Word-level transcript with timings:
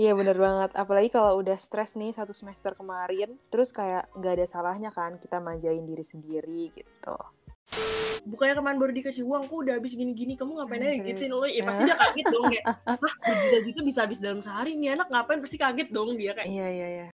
Iya 0.00 0.16
bener 0.16 0.32
banget. 0.40 0.72
Apalagi 0.72 1.12
kalau 1.12 1.44
udah 1.44 1.60
stres 1.60 1.92
nih 1.92 2.16
satu 2.16 2.32
semester 2.32 2.72
kemarin, 2.72 3.36
terus 3.52 3.68
kayak 3.68 4.08
nggak 4.16 4.32
ada 4.40 4.46
salahnya 4.48 4.88
kan 4.88 5.20
kita 5.20 5.44
manjain 5.44 5.84
diri 5.84 6.00
sendiri 6.00 6.72
gitu. 6.72 7.16
Bukannya 8.24 8.56
kemarin 8.56 8.80
baru 8.80 8.92
dikasih 8.96 9.28
uang, 9.28 9.52
kok 9.52 9.60
udah 9.60 9.76
habis 9.76 9.92
gini-gini, 9.92 10.40
kamu 10.40 10.56
ngapain 10.56 10.88
aja 10.88 11.04
gituin 11.04 11.28
lo? 11.28 11.44
Ya 11.44 11.60
pasti 11.68 11.84
dia 11.84 11.96
kaget 12.00 12.26
dong 12.32 12.44
kayak, 12.48 12.64
hah 12.88 13.14
berjuta-juta 13.20 13.80
bisa 13.84 13.98
habis 14.08 14.18
dalam 14.24 14.40
sehari, 14.40 14.72
nih 14.80 14.96
anak 14.96 15.12
ngapain? 15.12 15.40
Pasti 15.44 15.60
kaget 15.60 15.88
dong 15.92 16.16
dia 16.16 16.32
kayak. 16.32 16.48
Iya 16.48 16.66
iya 16.72 16.86
iya. 16.88 17.06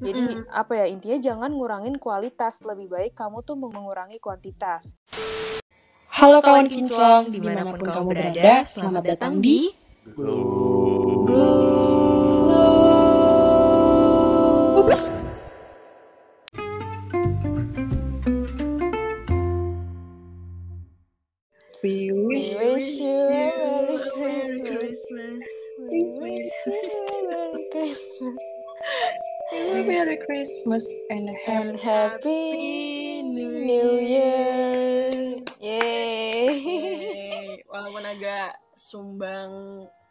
Jadi 0.00 0.20
apa 0.48 0.72
ya 0.80 0.86
intinya 0.88 1.18
jangan 1.20 1.50
ngurangin 1.52 2.00
kualitas, 2.00 2.64
lebih 2.64 2.88
baik 2.88 3.12
kamu 3.12 3.44
tuh 3.44 3.60
mengurangi 3.60 4.16
kuantitas. 4.16 4.96
Halo 6.08 6.40
kawan 6.40 6.72
kinclong, 6.72 7.36
di 7.36 7.40
mana 7.44 7.68
pun 7.68 7.84
kamu 7.84 8.08
berada, 8.16 8.64
selamat 8.72 9.02
datang 9.04 9.44
di 9.44 9.76
We 14.88 14.96
We 21.84 22.08
wish 22.56 22.96
you 22.96 23.04
a 23.04 23.28
Merry 23.28 24.00
Merry 24.16 24.64
Christmas. 24.64 24.64
Christmas. 24.64 25.44
We 25.92 26.16
wish 26.16 26.48
you 26.64 26.72
a 26.72 27.20
Merry 27.28 27.68
Christmas 27.68 28.40
Merry 29.52 30.16
Christmas 30.24 30.88
and 31.10 31.28
a 31.28 31.36
happy 31.76 33.20
New 33.20 34.00
Year. 34.00 35.12
Yeay. 35.60 37.60
Walaupun 37.68 38.08
agak 38.08 38.56
sumbang 38.72 39.52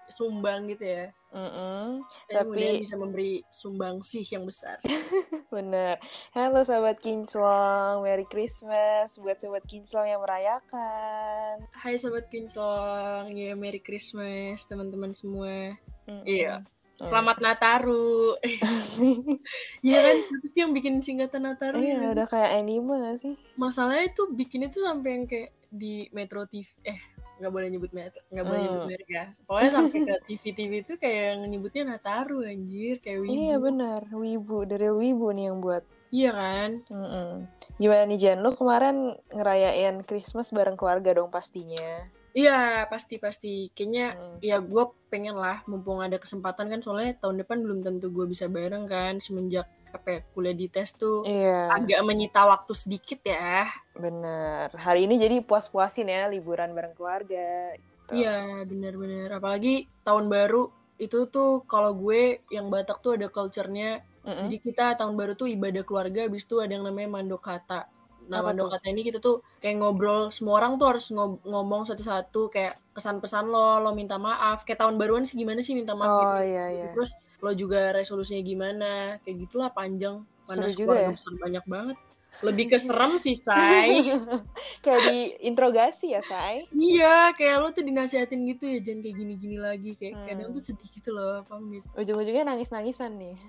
sumbang 0.07 0.67
gitu 0.71 0.83
ya. 0.83 1.05
Mm-mm. 1.35 2.01
Tapi 2.31 2.55
Tapi- 2.55 2.81
bisa 2.81 2.95
memberi 2.95 3.43
sumbang 3.51 3.99
sih 4.01 4.23
yang 4.23 4.47
besar. 4.47 4.79
Bener. 5.53 5.99
Halo 6.31 6.63
Sobat 6.63 7.03
Kinclong, 7.03 8.03
Merry 8.03 8.25
Christmas 8.25 9.19
buat 9.19 9.37
Sobat 9.37 9.67
Kinclong 9.67 10.07
yang 10.07 10.23
merayakan. 10.23 11.67
Hai 11.75 11.95
sobat 11.95 12.27
kinclong, 12.27 13.31
ya 13.35 13.53
Merry 13.55 13.79
Christmas 13.79 14.63
teman-teman 14.67 15.11
semua. 15.11 15.75
Iya. 16.23 16.63
Selamat 16.97 17.37
Nataru. 17.39 18.33
Iya 19.85 19.97
kan, 20.01 20.15
siapa 20.25 20.45
sih 20.49 20.59
yang 20.65 20.73
bikin 20.73 20.99
singkatan 21.05 21.45
Nataru? 21.45 21.77
Iya, 21.77 21.85
ya 21.85 21.95
nggak 22.01 22.13
udah 22.17 22.27
kayak 22.27 22.51
anime 22.57 22.93
gak 22.97 23.17
sih? 23.21 23.33
Masalahnya 23.55 24.09
itu 24.09 24.25
bikin 24.33 24.65
itu 24.65 24.81
sampai 24.81 25.09
yang 25.13 25.25
kayak 25.29 25.53
di 25.69 26.09
Metro 26.09 26.43
TV. 26.49 26.65
Eh, 26.81 26.97
nggak 27.37 27.53
boleh 27.53 27.67
nyebut 27.69 27.91
Metro, 27.93 28.21
nggak 28.29 28.45
boleh 28.45 28.59
Hmm. 28.59 28.65
nyebut 28.69 28.83
merek 28.89 29.09
ya. 29.09 29.25
Pokoknya 29.45 29.71
sampai 29.71 29.99
ke 30.01 30.13
TV-TV 30.27 30.71
itu 30.81 30.93
kayak 30.97 31.21
yang 31.33 31.39
nyebutnya 31.45 31.83
Nataru 31.85 32.41
anjir, 32.43 32.95
kayak 32.99 33.19
wibu. 33.21 33.33
Iya 33.33 33.55
benar, 33.61 34.01
Wibu 34.09 34.57
dari 34.65 34.89
Wibu 34.89 35.27
nih 35.31 35.45
yang 35.53 35.57
buat. 35.61 35.83
Iya 36.09 36.31
kan? 36.31 36.69
Mm-mm. 36.87 37.29
Gimana 37.77 38.03
nih 38.09 38.17
Jan, 38.17 38.39
lu 38.41 38.55
kemarin 38.55 39.13
ngerayain 39.29 40.01
Christmas 40.01 40.49
bareng 40.49 40.79
keluarga 40.79 41.13
dong 41.13 41.29
pastinya. 41.29 42.07
Iya, 42.37 42.85
pasti-pasti. 42.85 43.73
Kayaknya 43.73 44.13
Mm. 44.13 44.37
ya 44.45 44.57
gue 44.61 44.83
pengen 45.09 45.33
lah, 45.33 45.65
mumpung 45.65 46.05
ada 46.05 46.21
kesempatan 46.21 46.69
kan, 46.69 46.85
soalnya 46.85 47.17
tahun 47.17 47.41
depan 47.41 47.65
belum 47.65 47.79
tentu 47.81 48.13
gue 48.13 48.29
bisa 48.29 48.45
bareng 48.45 48.85
kan, 48.85 49.17
semenjak 49.17 49.65
apa 49.89 50.07
ya, 50.07 50.19
kuliah 50.37 50.53
di 50.53 50.67
tes 50.69 50.93
tuh 50.93 51.25
Iya, 51.25 51.73
agak 51.73 52.05
menyita 52.05 52.45
waktu 52.45 52.77
sedikit 52.77 53.25
ya. 53.25 53.65
bener. 53.97 54.69
Hari 54.69 55.09
ini 55.09 55.17
jadi 55.17 55.41
puas-puasin 55.41 56.13
ya 56.13 56.29
liburan 56.29 56.77
bareng 56.77 56.93
keluarga. 56.93 57.73
gitu. 57.73 58.13
Iya, 58.13 58.61
bener-bener. 58.63 59.33
Apalagi 59.33 59.89
tahun 60.05 60.29
baru 60.29 60.69
itu 61.01 61.25
tuh 61.27 61.65
kalau 61.65 61.97
gue 61.97 62.45
yang 62.53 62.69
Batak 62.69 63.01
tuh 63.01 63.17
ada 63.17 63.27
culture-nya. 63.27 64.05
Mm-mm. 64.23 64.45
Jadi 64.45 64.57
kita 64.61 64.93
tahun 64.93 65.17
baru 65.17 65.33
tuh 65.33 65.49
ibadah 65.49 65.81
keluarga, 65.81 66.29
habis 66.29 66.45
itu 66.45 66.61
ada 66.61 66.69
yang 66.69 66.85
namanya 66.85 67.17
mandokata. 67.17 67.89
Nah, 68.27 68.39
Apa 68.39 68.51
mandokata 68.51 68.87
ini 68.87 69.01
kita 69.01 69.17
tuh 69.17 69.39
kayak 69.57 69.75
ngobrol, 69.77 70.27
semua 70.29 70.57
orang 70.57 70.75
tuh 70.75 70.87
harus 70.87 71.07
ngob- 71.07 71.39
ngomong 71.41 71.83
satu-satu 71.83 72.47
kayak 72.47 72.75
kesan-pesan 72.91 73.45
lo, 73.45 73.79
lo 73.79 73.91
minta 73.91 74.15
maaf. 74.17 74.61
Kayak 74.61 74.83
tahun 74.83 74.95
baruan 74.95 75.23
sih 75.23 75.35
gimana 75.35 75.59
sih 75.59 75.71
minta 75.71 75.91
maaf 75.91 76.07
Oh 76.09 76.19
gitu. 76.35 76.43
iya 76.45 76.65
iya. 76.69 76.85
Terus 76.91 77.11
lo 77.37 77.51
juga 77.51 77.89
resolusinya 77.89 78.41
gimana, 78.41 78.91
kayak 79.21 79.37
gitulah 79.41 79.69
panjang. 79.69 80.19
Mana 80.45 80.65
Seru 80.65 80.83
juga 80.85 80.95
ya. 80.97 81.09
besar 81.09 81.33
banyak 81.33 81.65
banget. 81.65 81.97
Lebih 82.37 82.65
ke 82.67 82.77
serem 82.77 83.15
sih, 83.15 83.33
Say. 83.33 84.11
kayak 84.83 84.99
diinterogasi 85.05 86.11
ya, 86.11 86.21
Say. 86.21 86.67
Iya, 86.69 87.31
kayak 87.31 87.55
lo 87.57 87.71
tuh 87.71 87.81
dinasihatin 87.81 88.43
gitu 88.45 88.67
ya, 88.67 88.79
jangan 88.81 88.99
kayak 89.01 89.15
gini-gini 89.15 89.57
lagi. 89.57 89.91
Kayak 89.93 90.13
Hmm. 90.13 90.27
kadang 90.27 90.49
tuh 90.51 90.59
sedih 90.61 90.89
gitu 90.89 91.09
loh, 91.09 91.43
paham? 91.43 91.71
Ujung-ujungnya 91.93 92.43
nangis-nangisan 92.45 93.15
nih. 93.15 93.39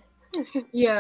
Iya, 0.77 0.93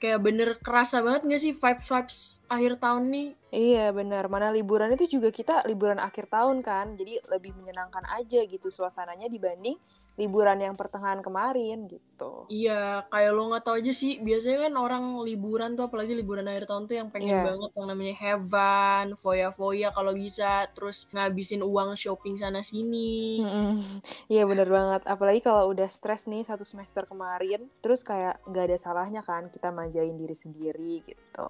kayak 0.00 0.18
bener 0.26 0.48
kerasa 0.64 0.96
banget 1.04 1.20
gak 1.28 1.40
sih 1.44 1.52
vibes-vibes 1.52 2.18
akhir 2.48 2.72
tahun 2.80 3.04
nih? 3.12 3.28
Iya 3.52 3.92
benar, 3.92 4.24
mana 4.32 4.48
liburan 4.56 4.90
itu 4.96 5.04
juga 5.20 5.28
kita 5.28 5.52
liburan 5.68 6.00
akhir 6.00 6.26
tahun 6.32 6.64
kan, 6.64 6.96
jadi 6.98 7.20
lebih 7.28 7.52
menyenangkan 7.52 8.02
aja 8.16 8.40
gitu 8.48 8.66
suasananya 8.72 9.28
dibanding 9.28 9.76
liburan 10.14 10.62
yang 10.62 10.78
pertengahan 10.78 11.18
kemarin 11.18 11.90
gitu. 11.90 12.46
Iya, 12.46 13.02
kayak 13.10 13.30
lo 13.34 13.50
nggak 13.50 13.66
tahu 13.66 13.82
aja 13.82 13.90
sih, 13.90 14.22
biasanya 14.22 14.70
kan 14.70 14.74
orang 14.78 15.04
liburan 15.26 15.74
tuh, 15.74 15.90
apalagi 15.90 16.14
liburan 16.14 16.46
akhir 16.46 16.70
tahun 16.70 16.86
tuh 16.86 16.96
yang 17.02 17.08
pengen 17.10 17.34
Iya. 17.34 17.42
banget 17.50 17.70
yang 17.74 17.86
namanya 17.90 18.14
heaven, 18.14 19.04
foya-foya 19.18 19.90
kalau 19.90 20.14
bisa, 20.14 20.70
terus 20.70 21.10
ngabisin 21.10 21.66
uang 21.66 21.98
shopping 21.98 22.38
sana-sini. 22.38 23.42
Mm-mm. 23.42 23.74
Iya 24.32 24.46
bener 24.46 24.70
banget, 24.70 25.02
apalagi 25.10 25.42
kalau 25.42 25.74
udah 25.74 25.90
stres 25.90 26.30
nih 26.30 26.46
satu 26.46 26.62
semester 26.62 27.04
kemarin, 27.10 27.66
terus 27.82 28.06
kayak 28.06 28.38
nggak 28.46 28.70
ada 28.70 28.78
salahnya 28.78 29.20
kan 29.26 29.50
kita 29.50 29.74
manjain 29.74 30.14
diri 30.14 30.34
sendiri 30.38 31.02
gitu. 31.02 31.46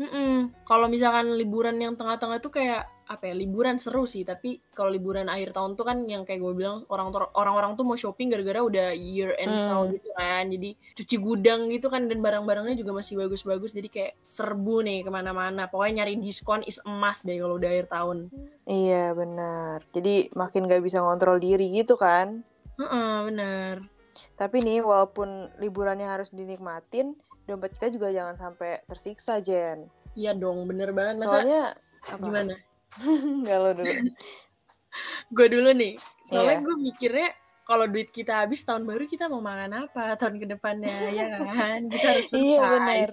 Mm-mm. 0.00 0.50
Kalau 0.64 0.88
misalkan 0.88 1.36
liburan 1.36 1.76
yang 1.76 1.94
tengah-tengah 1.94 2.40
tuh 2.40 2.50
kayak 2.50 2.88
apa 3.02 3.28
ya 3.28 3.34
liburan 3.36 3.76
seru 3.76 4.08
sih 4.08 4.24
tapi 4.24 4.56
kalau 4.72 4.88
liburan 4.88 5.28
akhir 5.28 5.52
tahun 5.52 5.76
tuh 5.76 5.84
kan 5.84 6.00
yang 6.08 6.24
kayak 6.24 6.40
gue 6.40 6.54
bilang 6.56 6.88
orang 6.88 7.12
orang-orang 7.36 7.76
tuh 7.76 7.84
mau 7.84 7.92
shopping 7.92 8.32
gara-gara 8.32 8.64
udah 8.64 8.96
year 8.96 9.36
end 9.36 9.60
sale 9.60 9.84
Hmm. 9.84 10.00
gitu 10.00 10.08
kan 10.16 10.48
jadi 10.48 10.70
cuci 10.96 11.16
gudang 11.20 11.68
gitu 11.68 11.92
kan 11.92 12.08
dan 12.08 12.24
barang-barangnya 12.24 12.72
juga 12.72 12.96
masih 12.96 13.20
bagus-bagus 13.20 13.76
jadi 13.76 13.88
kayak 13.92 14.12
serbu 14.24 14.80
nih 14.80 15.04
ke 15.04 15.10
mana-mana 15.12 15.68
pokoknya 15.68 16.02
nyari 16.08 16.24
diskon 16.24 16.64
is 16.64 16.80
emas 16.88 17.20
deh 17.20 17.36
kalau 17.36 17.60
udah 17.60 17.68
akhir 17.68 17.92
tahun 17.92 18.32
Iya 18.64 19.12
benar, 19.12 19.84
jadi 19.92 20.32
makin 20.32 20.64
nggak 20.64 20.80
bisa 20.80 21.02
ngontrol 21.04 21.36
diri 21.36 21.68
gitu 21.68 21.98
kan. 21.98 22.40
Heeh, 22.80 23.12
bener 23.28 23.84
Tapi 24.38 24.64
nih 24.64 24.80
walaupun 24.80 25.52
liburannya 25.60 26.08
harus 26.08 26.32
dinikmatin, 26.32 27.12
dompet 27.44 27.72
kita 27.72 27.88
juga 27.90 28.08
jangan 28.08 28.34
sampai 28.34 28.82
tersiksa 28.84 29.38
Jen. 29.38 29.86
iya 30.12 30.32
dong 30.32 30.64
bener 30.64 30.90
banget 30.90 31.18
masa 31.18 31.40
Soalnya 31.40 31.62
apa? 32.06 32.20
gimana 32.20 32.54
Nggak 33.42 33.58
lo 33.58 33.70
dulu. 33.74 33.92
gue 35.32 35.46
dulu 35.48 35.70
nih 35.72 35.94
soalnya 36.24 36.52
Iya. 36.52 36.62
gue 36.62 36.76
mikirnya 36.78 37.28
kalau 37.62 37.86
duit 37.86 38.10
kita 38.10 38.42
habis 38.42 38.60
tahun 38.60 38.84
baru 38.84 39.04
kita 39.04 39.26
mau 39.26 39.40
makan 39.40 39.86
apa 39.86 40.14
tahun 40.14 40.36
ke 40.36 40.46
depannya 40.50 40.92
ya 41.16 41.38
kan 41.38 41.88
kita 41.88 42.06
harus 42.10 42.26
Iya 42.28 42.58
survive. 42.58 42.70
benar. 42.70 43.10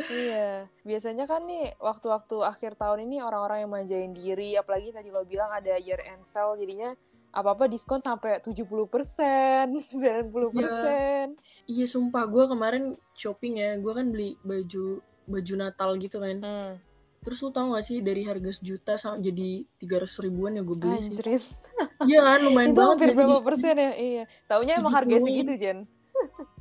Iya, 0.00 0.48
biasanya 0.80 1.28
kan 1.28 1.44
nih 1.44 1.76
waktu-waktu 1.76 2.40
akhir 2.40 2.72
tahun 2.74 3.04
ini 3.04 3.20
orang-orang 3.20 3.60
yang 3.60 3.70
manjain 3.70 4.12
diri, 4.12 4.56
apalagi 4.56 4.96
tadi 4.96 5.12
lo 5.12 5.28
bilang 5.28 5.52
ada 5.52 5.76
year 5.76 6.00
end 6.00 6.24
sale, 6.24 6.56
jadinya 6.56 6.96
apa-apa 7.30 7.66
diskon 7.66 7.98
sampai 7.98 8.38
70%, 8.40 9.70
90%. 9.70 11.38
Iya 11.70 11.86
sumpah 11.86 12.24
gue 12.24 12.44
kemarin 12.46 12.84
shopping 13.12 13.54
ya 13.56 13.76
gue 13.76 13.92
kan 13.92 14.06
beli 14.08 14.34
baju 14.40 14.98
baju 15.24 15.52
Natal 15.56 15.90
gitu 15.96 16.18
kan 16.18 16.36
Hmm, 16.36 16.72
terus 17.20 17.38
lu 17.38 17.48
tau 17.48 17.70
gak 17.70 17.82
sih 17.82 18.00
dari 18.00 18.22
harga 18.22 18.50
sejuta 18.52 18.94
sama 18.94 19.18
jadi 19.18 19.62
300 19.76 20.10
ribuan 20.20 20.52
ya 20.52 20.62
gue 20.62 20.74
beli 20.74 20.98
sih 20.98 21.12
anjrit. 21.12 21.44
iya 22.08 22.18
kan 22.20 22.38
lumayan 22.40 22.68
Itu 22.68 22.76
banget 22.76 22.90
hampir 22.92 23.06
gak 23.06 23.14
sih 23.14 23.24
berapa 23.24 23.44
persen 23.44 23.74
ya? 23.76 23.92
Iya. 23.94 24.24
Taunya 24.44 24.74
emang 24.76 24.92
harga 24.92 25.10
70-an. 25.12 25.24
segitu, 25.24 25.52
Jen. 25.56 25.78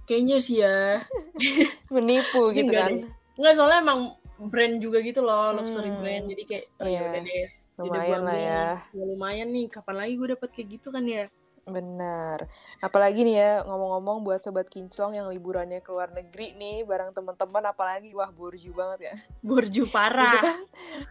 kayaknya 0.05 0.37
sih 0.37 0.57
ya 0.59 1.01
Menipu 1.89 2.49
gitu 2.51 2.65
enggak 2.67 2.83
kan. 2.83 2.93
deh. 2.95 3.09
nggak 3.35 3.53
soalnya 3.53 3.79
emang 3.79 3.99
brand 4.41 4.75
juga 4.77 4.99
gitu 4.99 5.19
loh 5.19 5.51
luxury 5.53 5.87
Hmm. 5.87 5.99
brand 5.99 6.25
jadi 6.27 6.43
kayak 6.45 6.65
oh, 6.75 6.85
Iya. 6.85 6.99
yaudah 6.99 7.21
deh 7.21 7.23
Jadi 7.25 7.58
Lumayan 7.79 8.21
lah 8.27 8.37
ya. 8.37 8.63
ya 8.91 9.03
lumayan 9.07 9.47
nih 9.55 9.65
kapan 9.71 9.95
lagi 10.03 10.13
gue 10.19 10.27
dapat 10.35 10.49
kayak 10.51 10.67
gitu 10.79 10.91
kan 10.91 11.05
ya 11.07 11.25
Benar. 11.69 12.49
Apalagi 12.81 13.21
nih 13.21 13.35
ya, 13.37 13.51
ngomong-ngomong 13.61 14.25
buat 14.25 14.41
sobat 14.41 14.65
kinclong 14.67 15.13
yang 15.21 15.29
liburannya 15.29 15.85
ke 15.85 15.93
luar 15.93 16.09
negeri 16.09 16.57
nih, 16.57 16.81
bareng 16.81 17.13
teman-teman 17.13 17.61
apalagi 17.69 18.09
wah 18.17 18.33
borju 18.33 18.73
banget 18.73 19.13
ya. 19.13 19.15
borju 19.45 19.85
Itu 19.87 19.93
parah 19.93 20.41
kan 20.41 20.57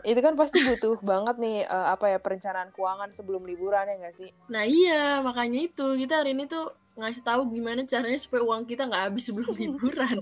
itu 0.03 0.21
kan 0.21 0.35
pasti 0.35 0.59
butuh 0.59 0.99
banget 1.01 1.39
nih 1.39 1.63
eh, 1.63 1.87
apa 1.95 2.11
ya 2.11 2.19
perencanaan 2.19 2.75
keuangan 2.75 3.15
sebelum 3.15 3.47
liburan 3.47 3.87
ya 3.87 3.95
nggak 4.03 4.15
sih? 4.19 4.31
nah 4.51 4.67
iya 4.67 5.23
makanya 5.23 5.63
itu 5.71 5.87
kita 5.95 6.21
hari 6.27 6.35
ini 6.35 6.51
tuh 6.51 6.75
ngasih 6.99 7.23
tahu 7.23 7.55
gimana 7.55 7.87
caranya 7.87 8.19
supaya 8.19 8.43
uang 8.43 8.67
kita 8.67 8.83
nggak 8.91 9.03
habis 9.11 9.31
sebelum 9.31 9.55
liburan 9.63 10.19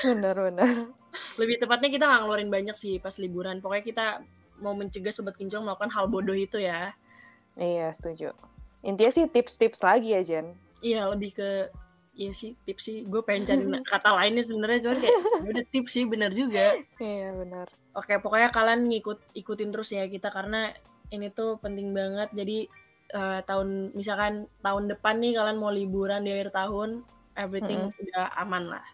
Benar 0.00 0.36
benar. 0.48 0.74
lebih 1.36 1.56
tepatnya 1.60 1.90
kita 1.92 2.04
nggak 2.08 2.20
ngeluarin 2.24 2.50
banyak 2.50 2.76
sih 2.78 2.96
pas 2.98 3.12
liburan 3.20 3.60
pokoknya 3.60 3.84
kita 3.84 4.06
mau 4.60 4.76
mencegah 4.76 5.12
sobat 5.12 5.34
kinclong 5.36 5.64
melakukan 5.66 5.90
hal 5.92 6.06
bodoh 6.06 6.36
itu 6.36 6.60
ya 6.60 6.92
Iya, 7.58 7.90
setuju. 7.92 8.30
Intinya 8.80 9.12
sih 9.12 9.26
tips-tips 9.28 9.82
lagi 9.84 10.14
ya, 10.16 10.22
Jen. 10.22 10.56
Iya 10.80 11.10
lebih 11.12 11.36
ke 11.36 11.68
Iya 12.20 12.36
sih 12.36 12.52
tips 12.68 12.82
sih 12.84 12.96
gue 13.08 13.22
pengen 13.24 13.48
cari 13.48 13.64
kata 13.96 14.12
lainnya 14.12 14.44
sebenarnya 14.44 14.84
cuman 14.84 14.98
kayak 14.98 15.16
ya 15.40 15.48
udah 15.56 15.66
tips 15.72 15.90
sih 15.94 16.04
bener 16.04 16.28
juga 16.36 16.76
Iya 17.00 17.32
benar. 17.32 17.66
Oke, 17.96 18.20
pokoknya 18.20 18.52
kalian 18.52 18.92
ngikut 18.92 19.18
ikutin 19.32 19.72
terus 19.72 19.90
ya 19.94 20.04
kita 20.04 20.28
karena 20.28 20.68
ini 21.10 21.32
tuh 21.32 21.56
penting 21.58 21.96
banget. 21.96 22.28
Jadi 22.36 22.68
eh, 23.14 23.40
tahun 23.46 23.96
misalkan 23.96 24.46
tahun 24.60 24.92
depan 24.92 25.16
nih 25.18 25.32
kalian 25.38 25.58
mau 25.58 25.72
liburan 25.72 26.22
di 26.22 26.30
akhir 26.30 26.52
tahun, 26.54 27.02
everything 27.40 27.88
udah 27.88 28.36
aman 28.36 28.78
lah. 28.78 28.84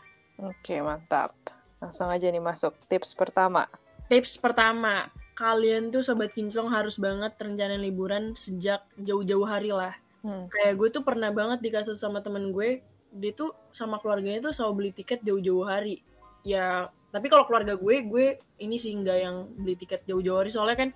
Oke 0.41 0.81
mantap. 0.81 1.35
Langsung 1.83 2.09
aja 2.09 2.31
nih 2.31 2.41
masuk 2.41 2.73
tips 2.89 3.13
pertama. 3.13 3.69
Tips 4.07 4.39
pertama, 4.39 5.11
kalian 5.37 5.93
tuh 5.93 6.01
sobat 6.01 6.33
kinclong 6.33 6.73
harus 6.73 6.97
banget 6.97 7.37
rencanain 7.37 7.79
liburan 7.79 8.33
sejak 8.33 8.81
jauh-jauh 8.97 9.45
hari 9.45 9.69
lah. 9.71 9.93
Hmm. 10.25 10.49
Kayak 10.49 10.73
gue 10.81 10.89
tuh 10.91 11.03
pernah 11.05 11.29
banget 11.29 11.61
dikasih 11.61 11.95
sama 11.95 12.25
temen 12.25 12.51
gue, 12.51 12.81
dia 13.13 13.33
tuh 13.37 13.53
sama 13.71 14.01
keluarganya 14.01 14.49
tuh 14.49 14.53
selalu 14.57 14.73
beli 14.75 14.91
tiket 14.97 15.21
jauh-jauh 15.23 15.69
hari. 15.69 16.01
Ya, 16.41 16.89
tapi 17.13 17.29
kalau 17.29 17.45
keluarga 17.45 17.77
gue, 17.77 17.97
gue 18.03 18.27
ini 18.59 18.81
sih 18.81 18.97
nggak 18.97 19.19
yang 19.21 19.37
beli 19.55 19.77
tiket 19.77 20.09
jauh-jauh 20.09 20.41
hari. 20.41 20.51
Soalnya 20.51 20.77
kan 20.81 20.91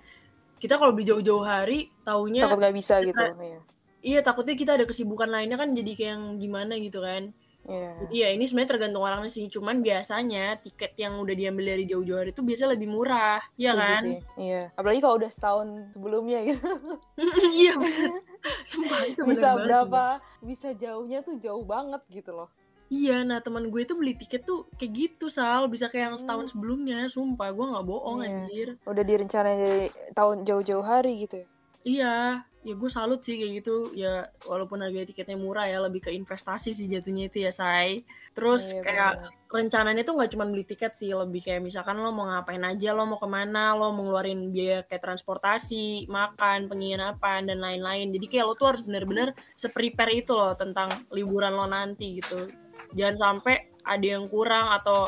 kita 0.57 0.81
kalau 0.81 0.91
beli 0.91 1.05
jauh-jauh 1.05 1.45
hari, 1.45 1.93
taunya 2.01 2.41
Takut 2.49 2.57
nggak 2.59 2.75
bisa 2.75 2.95
gitu. 3.05 3.13
kita- 3.13 3.37
Iya. 3.37 3.59
iya 4.01 4.19
takutnya 4.25 4.57
kita 4.57 4.71
ada 4.73 4.85
kesibukan 4.89 5.29
lainnya 5.29 5.61
kan 5.61 5.77
jadi 5.77 5.91
kayak 5.93 6.11
yang 6.17 6.23
gimana 6.41 6.73
gitu 6.81 6.97
kan. 6.99 7.29
Iya. 7.61 7.91
Jadi 8.01 8.15
ya 8.15 8.27
ini 8.29 8.43
sebenarnya 8.43 8.71
tergantung 8.71 9.01
orangnya 9.01 9.27
sih. 9.27 9.45
Cuman 9.45 9.79
biasanya 9.79 10.57
tiket 10.57 10.95
yang 10.95 11.17
udah 11.17 11.31
diambil 11.31 11.65
dari 11.69 11.85
jauh-jauh 11.85 12.17
hari 12.17 12.31
itu 12.31 12.41
biasanya 12.41 12.73
lebih 12.73 12.89
murah, 12.89 13.37
Iya 13.53 13.71
Setuju 13.71 13.85
kan? 13.85 14.01
sih. 14.01 14.17
Iya. 14.39 14.63
Apalagi 14.73 14.99
kalau 14.99 15.15
udah 15.15 15.29
setahun 15.29 15.67
sebelumnya 15.91 16.39
gitu. 16.43 16.65
Iya. 17.53 17.73
Sumpah 18.63 18.99
itu 19.05 19.21
bisa 19.23 19.47
banget. 19.51 19.63
berapa? 19.63 20.03
Bisa 20.39 20.69
jauhnya 20.73 21.19
tuh 21.21 21.37
jauh 21.37 21.61
banget 21.61 22.01
gitu 22.09 22.33
loh. 22.33 22.49
Iya, 22.87 23.23
nah 23.23 23.39
teman 23.39 23.71
gue 23.71 23.81
tuh 23.83 23.95
beli 23.95 24.13
tiket 24.13 24.43
tuh 24.43 24.67
kayak 24.75 24.91
gitu 24.91 25.31
Sal, 25.31 25.71
bisa 25.71 25.87
kayak 25.87 26.11
yang 26.11 26.17
setahun 26.17 26.51
sebelumnya, 26.51 27.07
sumpah 27.07 27.47
gue 27.49 27.65
nggak 27.67 27.85
bohong 27.85 28.19
Hmm. 28.19 28.27
Iya. 28.27 28.35
anjir. 28.41 28.67
Udah 28.83 29.03
direncanain 29.05 29.55
dari 29.57 29.85
tahun 30.11 30.43
jauh-jauh 30.43 30.83
hari 30.83 31.23
gitu 31.23 31.35
ya. 31.39 31.47
Iya, 31.81 32.15
ya 32.61 32.77
gue 32.77 32.89
salut 32.93 33.21
sih 33.25 33.41
kayak 33.41 33.61
gitu. 33.61 33.89
Ya 33.97 34.29
walaupun 34.45 34.81
harga 34.81 35.05
tiketnya 35.07 35.37
murah 35.37 35.65
ya, 35.65 35.81
lebih 35.81 36.05
ke 36.05 36.11
investasi 36.13 36.73
sih 36.73 36.85
jatuhnya 36.85 37.29
itu 37.29 37.43
ya, 37.45 37.51
Say. 37.51 38.05
Terus 38.37 38.71
Iya, 38.71 38.81
kayak 38.85 39.11
bener. 39.17 39.31
rencananya 39.51 40.03
tuh 40.05 40.13
nggak 40.17 40.31
cuma 40.31 40.45
beli 40.47 40.65
tiket 40.65 40.93
sih, 40.93 41.11
lebih 41.11 41.41
kayak 41.41 41.61
misalkan 41.65 41.97
lo 41.97 42.13
mau 42.13 42.29
ngapain 42.29 42.61
aja, 42.61 42.93
lo 42.93 43.03
mau 43.09 43.17
ke 43.17 43.27
mana, 43.27 43.73
lo 43.73 43.89
mau 43.91 44.05
ngeluarin 44.07 44.53
biaya 44.53 44.85
kayak 44.85 45.01
transportasi, 45.01 46.05
makan, 46.07 46.69
penginapan 46.69 47.49
dan 47.49 47.59
lain-lain. 47.59 48.13
Jadi 48.13 48.25
kayak 48.29 48.45
lo 48.45 48.53
tuh 48.53 48.73
harus 48.75 48.85
bener-bener 48.85 49.33
se-prepare 49.57 50.13
itu 50.21 50.37
loh 50.37 50.53
tentang 50.53 51.09
liburan 51.09 51.57
lo 51.57 51.65
nanti 51.65 52.21
gitu. 52.21 52.45
Jangan 52.93 53.17
sampai 53.17 53.73
ada 53.81 54.05
yang 54.05 54.29
kurang 54.29 54.69
atau 54.77 55.05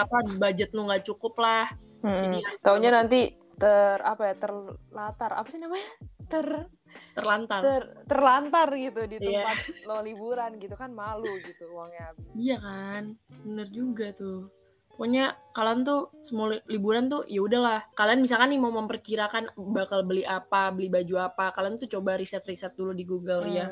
apa 0.00 0.16
budget 0.40 0.72
lo 0.72 0.88
nggak 0.88 1.04
cukup 1.04 1.36
lah. 1.36 1.68
Mm-mm. 2.02 2.40
Jadi 2.40 2.40
Taunya 2.64 2.90
nanti 2.90 3.41
ter 3.62 3.98
apa 4.02 4.22
ya 4.26 4.34
terlatar 4.36 5.30
apa 5.32 5.46
sih 5.46 5.62
namanya 5.62 5.86
ter 6.26 6.66
terlantar. 7.14 7.60
ter 7.62 7.82
terlantar 8.04 8.68
gitu 8.74 9.06
di 9.06 9.16
Iya. 9.16 9.46
tempat 9.46 9.56
lo 9.86 10.02
liburan 10.02 10.58
gitu 10.58 10.74
kan 10.74 10.90
malu 10.90 11.30
gitu 11.38 11.70
uangnya 11.70 12.10
habis. 12.10 12.26
Iya 12.34 12.56
kan, 12.58 13.02
bener 13.40 13.68
juga 13.70 14.10
tuh. 14.12 14.50
Pokoknya 14.92 15.24
kalian 15.50 15.80
tuh 15.82 16.10
semua 16.20 16.52
li- 16.52 16.64
liburan 16.68 17.06
tuh 17.06 17.24
ya 17.24 17.40
udahlah. 17.40 17.86
Kalian 17.92 18.20
misalkan 18.20 18.50
nih 18.50 18.60
mau 18.60 18.74
memperkirakan 18.74 19.44
bakal 19.72 20.02
beli 20.02 20.20
apa, 20.20 20.68
beli 20.68 20.90
baju 20.90 21.14
apa, 21.22 21.48
kalian 21.50 21.78
tuh 21.78 21.88
coba 21.88 22.18
riset-riset 22.18 22.74
dulu 22.74 22.92
di 22.92 23.06
Google 23.06 23.46
ya. 23.48 23.70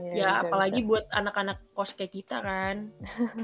Hmm, 0.00 0.08
Ya 0.10 0.14
iya, 0.16 0.28
bisa, 0.32 0.42
apalagi 0.48 0.80
bisa. 0.80 0.88
buat 0.88 1.04
anak-anak 1.12 1.56
kos 1.76 1.92
kayak 1.92 2.12
kita 2.12 2.36
kan. 2.40 2.76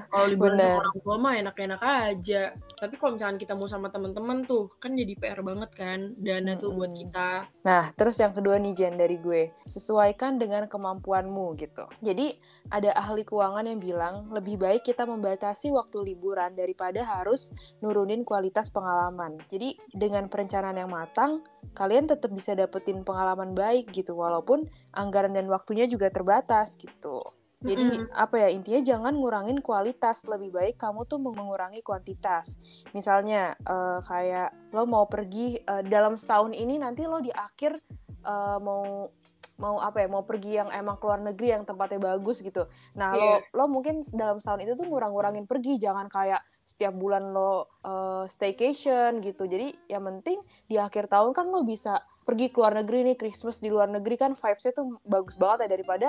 Kalau 0.08 0.26
liburan 0.32 0.56
sama 0.56 0.80
orang 0.80 0.96
tua 1.04 1.16
mah 1.16 1.34
enak-enak 1.36 1.80
aja. 1.80 2.42
Tapi 2.56 2.94
kalau 2.96 3.12
misalkan 3.14 3.36
kita 3.36 3.52
mau 3.52 3.68
sama 3.68 3.92
teman-teman 3.92 4.48
tuh 4.48 4.72
kan 4.80 4.96
jadi 4.96 5.12
PR 5.14 5.40
banget 5.44 5.70
kan 5.76 6.16
dana 6.16 6.56
tuh 6.56 6.72
buat 6.72 6.92
kita. 6.92 7.28
Nah, 7.62 7.92
terus 7.92 8.16
yang 8.16 8.32
kedua 8.32 8.56
nih 8.56 8.72
Jen 8.72 8.96
dari 8.96 9.20
gue, 9.20 9.52
sesuaikan 9.68 10.40
dengan 10.40 10.64
kemampuanmu 10.66 11.52
gitu. 11.60 11.84
Jadi 12.00 12.36
ada 12.72 12.96
ahli 12.96 13.22
keuangan 13.22 13.68
yang 13.68 13.78
bilang 13.78 14.14
lebih 14.32 14.56
baik 14.56 14.82
kita 14.82 15.04
membatasi 15.06 15.70
waktu 15.70 16.14
liburan 16.14 16.56
daripada 16.56 17.04
harus 17.04 17.52
nurunin 17.78 18.24
kualitas 18.24 18.72
pengalaman. 18.72 19.36
Jadi 19.52 19.76
dengan 19.92 20.26
perencanaan 20.26 20.78
yang 20.78 20.90
matang, 20.90 21.44
kalian 21.76 22.08
tetap 22.08 22.32
bisa 22.32 22.56
dapetin 22.56 23.04
pengalaman 23.04 23.52
baik 23.52 23.92
gitu 23.92 24.16
walaupun 24.16 24.64
anggaran 24.96 25.36
dan 25.36 25.46
waktunya 25.52 25.84
juga 25.84 26.08
terbatas 26.08 26.80
gitu. 26.80 27.20
Jadi 27.56 28.04
Mm-mm. 28.04 28.12
apa 28.12 28.36
ya 28.36 28.48
intinya 28.52 28.80
jangan 28.84 29.16
ngurangin 29.16 29.64
kualitas, 29.64 30.28
lebih 30.28 30.52
baik 30.52 30.76
kamu 30.76 31.08
tuh 31.08 31.16
mengurangi 31.16 31.80
kuantitas. 31.80 32.60
Misalnya 32.92 33.56
eh, 33.64 33.98
kayak 34.04 34.72
lo 34.76 34.84
mau 34.84 35.08
pergi 35.08 35.56
eh, 35.56 35.82
dalam 35.88 36.20
setahun 36.20 36.52
ini 36.52 36.76
nanti 36.76 37.08
lo 37.08 37.16
di 37.24 37.32
akhir 37.32 37.80
eh, 38.24 38.58
mau 38.60 39.08
mau 39.56 39.80
apa 39.80 40.04
ya 40.04 40.08
mau 40.12 40.20
pergi 40.20 40.60
yang 40.60 40.68
emang 40.68 41.00
keluar 41.00 41.16
negeri 41.16 41.56
yang 41.56 41.64
tempatnya 41.64 41.96
bagus 41.96 42.44
gitu. 42.44 42.68
Nah 42.92 43.16
lo 43.16 43.40
lo 43.56 43.64
mungkin 43.72 44.04
dalam 44.12 44.36
setahun 44.36 44.60
itu 44.60 44.76
tuh 44.76 44.84
ngurang-ngurangin 44.84 45.48
pergi, 45.48 45.80
jangan 45.80 46.12
kayak 46.12 46.44
setiap 46.68 46.92
bulan 46.92 47.32
lo 47.32 47.80
eh, 47.88 48.28
staycation 48.28 49.24
gitu. 49.24 49.48
Jadi 49.48 49.72
yang 49.88 50.04
penting 50.04 50.44
di 50.68 50.76
akhir 50.76 51.08
tahun 51.08 51.32
kan 51.32 51.48
lo 51.48 51.64
bisa 51.64 52.04
pergi 52.26 52.50
ke 52.50 52.58
luar 52.58 52.82
negeri 52.82 53.06
nih 53.06 53.16
Christmas 53.16 53.62
di 53.62 53.70
luar 53.70 53.86
negeri 53.86 54.18
kan 54.18 54.34
vibes-nya 54.34 54.74
tuh 54.74 54.98
bagus 55.06 55.38
banget 55.38 55.70
ya 55.70 55.78
daripada 55.78 56.08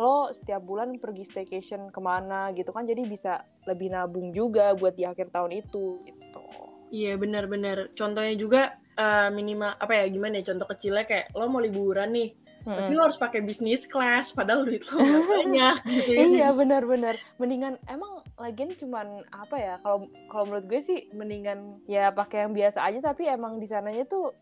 lo 0.00 0.32
setiap 0.32 0.64
bulan 0.64 0.96
pergi 0.96 1.28
staycation 1.28 1.92
ke 1.92 2.00
mana 2.00 2.48
gitu 2.56 2.72
kan 2.72 2.88
jadi 2.88 3.04
bisa 3.04 3.44
lebih 3.68 3.92
nabung 3.92 4.32
juga 4.32 4.72
buat 4.72 4.96
di 4.96 5.04
akhir 5.04 5.28
tahun 5.28 5.60
itu 5.60 6.00
gitu. 6.00 6.44
Iya 6.88 7.20
benar-benar. 7.20 7.92
Contohnya 7.92 8.32
juga 8.32 8.80
eh, 8.96 9.28
minimal 9.28 9.76
apa 9.76 9.92
ya 9.92 10.04
gimana 10.08 10.40
ya 10.40 10.54
contoh 10.54 10.66
kecilnya 10.72 11.04
kayak 11.04 11.36
lo 11.36 11.52
mau 11.52 11.60
liburan 11.60 12.08
nih, 12.16 12.32
tapi 12.76 12.92
lo 12.92 13.02
harus 13.08 13.16
pakai 13.20 13.40
bisnis 13.40 13.88
class 13.88 14.34
padahal 14.34 14.66
duit 14.68 14.84
lo 14.90 14.98
banyak 15.32 15.76
gitu 15.88 16.10
ya. 16.12 16.24
iya 16.26 16.48
benar-benar 16.52 17.16
mendingan 17.40 17.80
emang 17.88 18.20
lagian 18.36 18.74
cuman 18.76 19.24
apa 19.32 19.56
ya 19.56 19.74
kalau 19.80 20.10
kalau 20.28 20.44
menurut 20.48 20.66
gue 20.68 20.80
sih 20.82 21.08
mendingan 21.16 21.80
ya 21.88 22.12
pakai 22.12 22.44
yang 22.46 22.52
biasa 22.52 22.84
aja 22.84 23.00
tapi 23.12 23.30
emang 23.30 23.56
di 23.56 23.66
sananya 23.68 24.04
tuh 24.04 24.34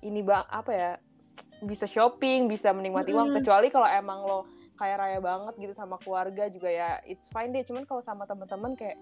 ini 0.00 0.20
bang 0.22 0.46
apa 0.48 0.72
ya 0.72 0.90
bisa 1.60 1.84
shopping 1.84 2.48
bisa 2.48 2.72
menikmati 2.72 3.12
uang 3.12 3.30
Mm-mm. 3.30 3.38
kecuali 3.42 3.68
kalau 3.68 3.88
emang 3.88 4.24
lo 4.24 4.48
kaya 4.80 4.96
raya 4.96 5.20
banget 5.20 5.60
gitu 5.60 5.72
sama 5.76 6.00
keluarga 6.00 6.48
juga 6.48 6.72
ya 6.72 7.04
it's 7.04 7.28
fine 7.28 7.52
deh 7.52 7.60
cuman 7.66 7.84
kalau 7.84 8.00
sama 8.00 8.24
teman-teman 8.24 8.72
kayak 8.72 8.96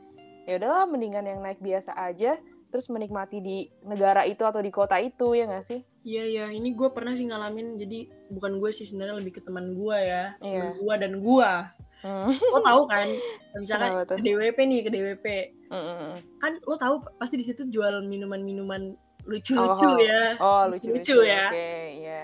ya 0.48 0.58
udahlah 0.58 0.90
mendingan 0.90 1.22
yang 1.22 1.38
naik 1.38 1.62
biasa 1.62 1.94
aja 1.94 2.34
terus 2.68 2.90
menikmati 2.90 3.38
di 3.38 3.70
negara 3.86 4.26
itu 4.26 4.42
atau 4.42 4.58
di 4.58 4.74
kota 4.74 4.98
itu 4.98 5.38
ya 5.38 5.46
nggak 5.46 5.64
sih 5.64 5.80
Iya 6.08 6.24
iya, 6.24 6.44
ini 6.48 6.72
gue 6.72 6.88
pernah 6.88 7.12
sih 7.12 7.28
ngalamin. 7.28 7.76
Jadi 7.76 8.08
bukan 8.32 8.56
gue 8.56 8.72
sih 8.72 8.88
sebenarnya 8.88 9.20
lebih 9.20 9.36
ke 9.36 9.40
teman 9.44 9.76
gue 9.76 9.98
ya, 10.00 10.32
teman 10.40 10.80
gue 10.80 10.94
dan 10.96 11.12
gue. 11.20 11.52
Hmm. 12.00 12.30
Lo 12.32 12.58
tahu 12.64 12.82
kan, 12.88 13.08
misalkan 13.60 13.90
tuh? 14.08 14.16
ke 14.16 14.24
DWP 14.24 14.58
nih 14.70 14.80
ke 14.86 14.90
DWP, 14.94 15.26
Mm-mm. 15.68 16.16
kan 16.40 16.52
lo 16.64 16.80
tahu 16.80 17.04
pasti 17.20 17.36
di 17.36 17.44
situ 17.44 17.68
jualan 17.68 18.06
minuman-minuman 18.08 18.96
lucu-lucu 19.28 19.86
Oh. 19.86 19.98
ya. 20.00 20.22
oh 20.38 20.62
lucu 20.66 20.88
Lucu 20.88 21.14
lucu 21.14 21.16
ya. 21.22 21.46
oke 21.46 21.68
iya 21.94 22.20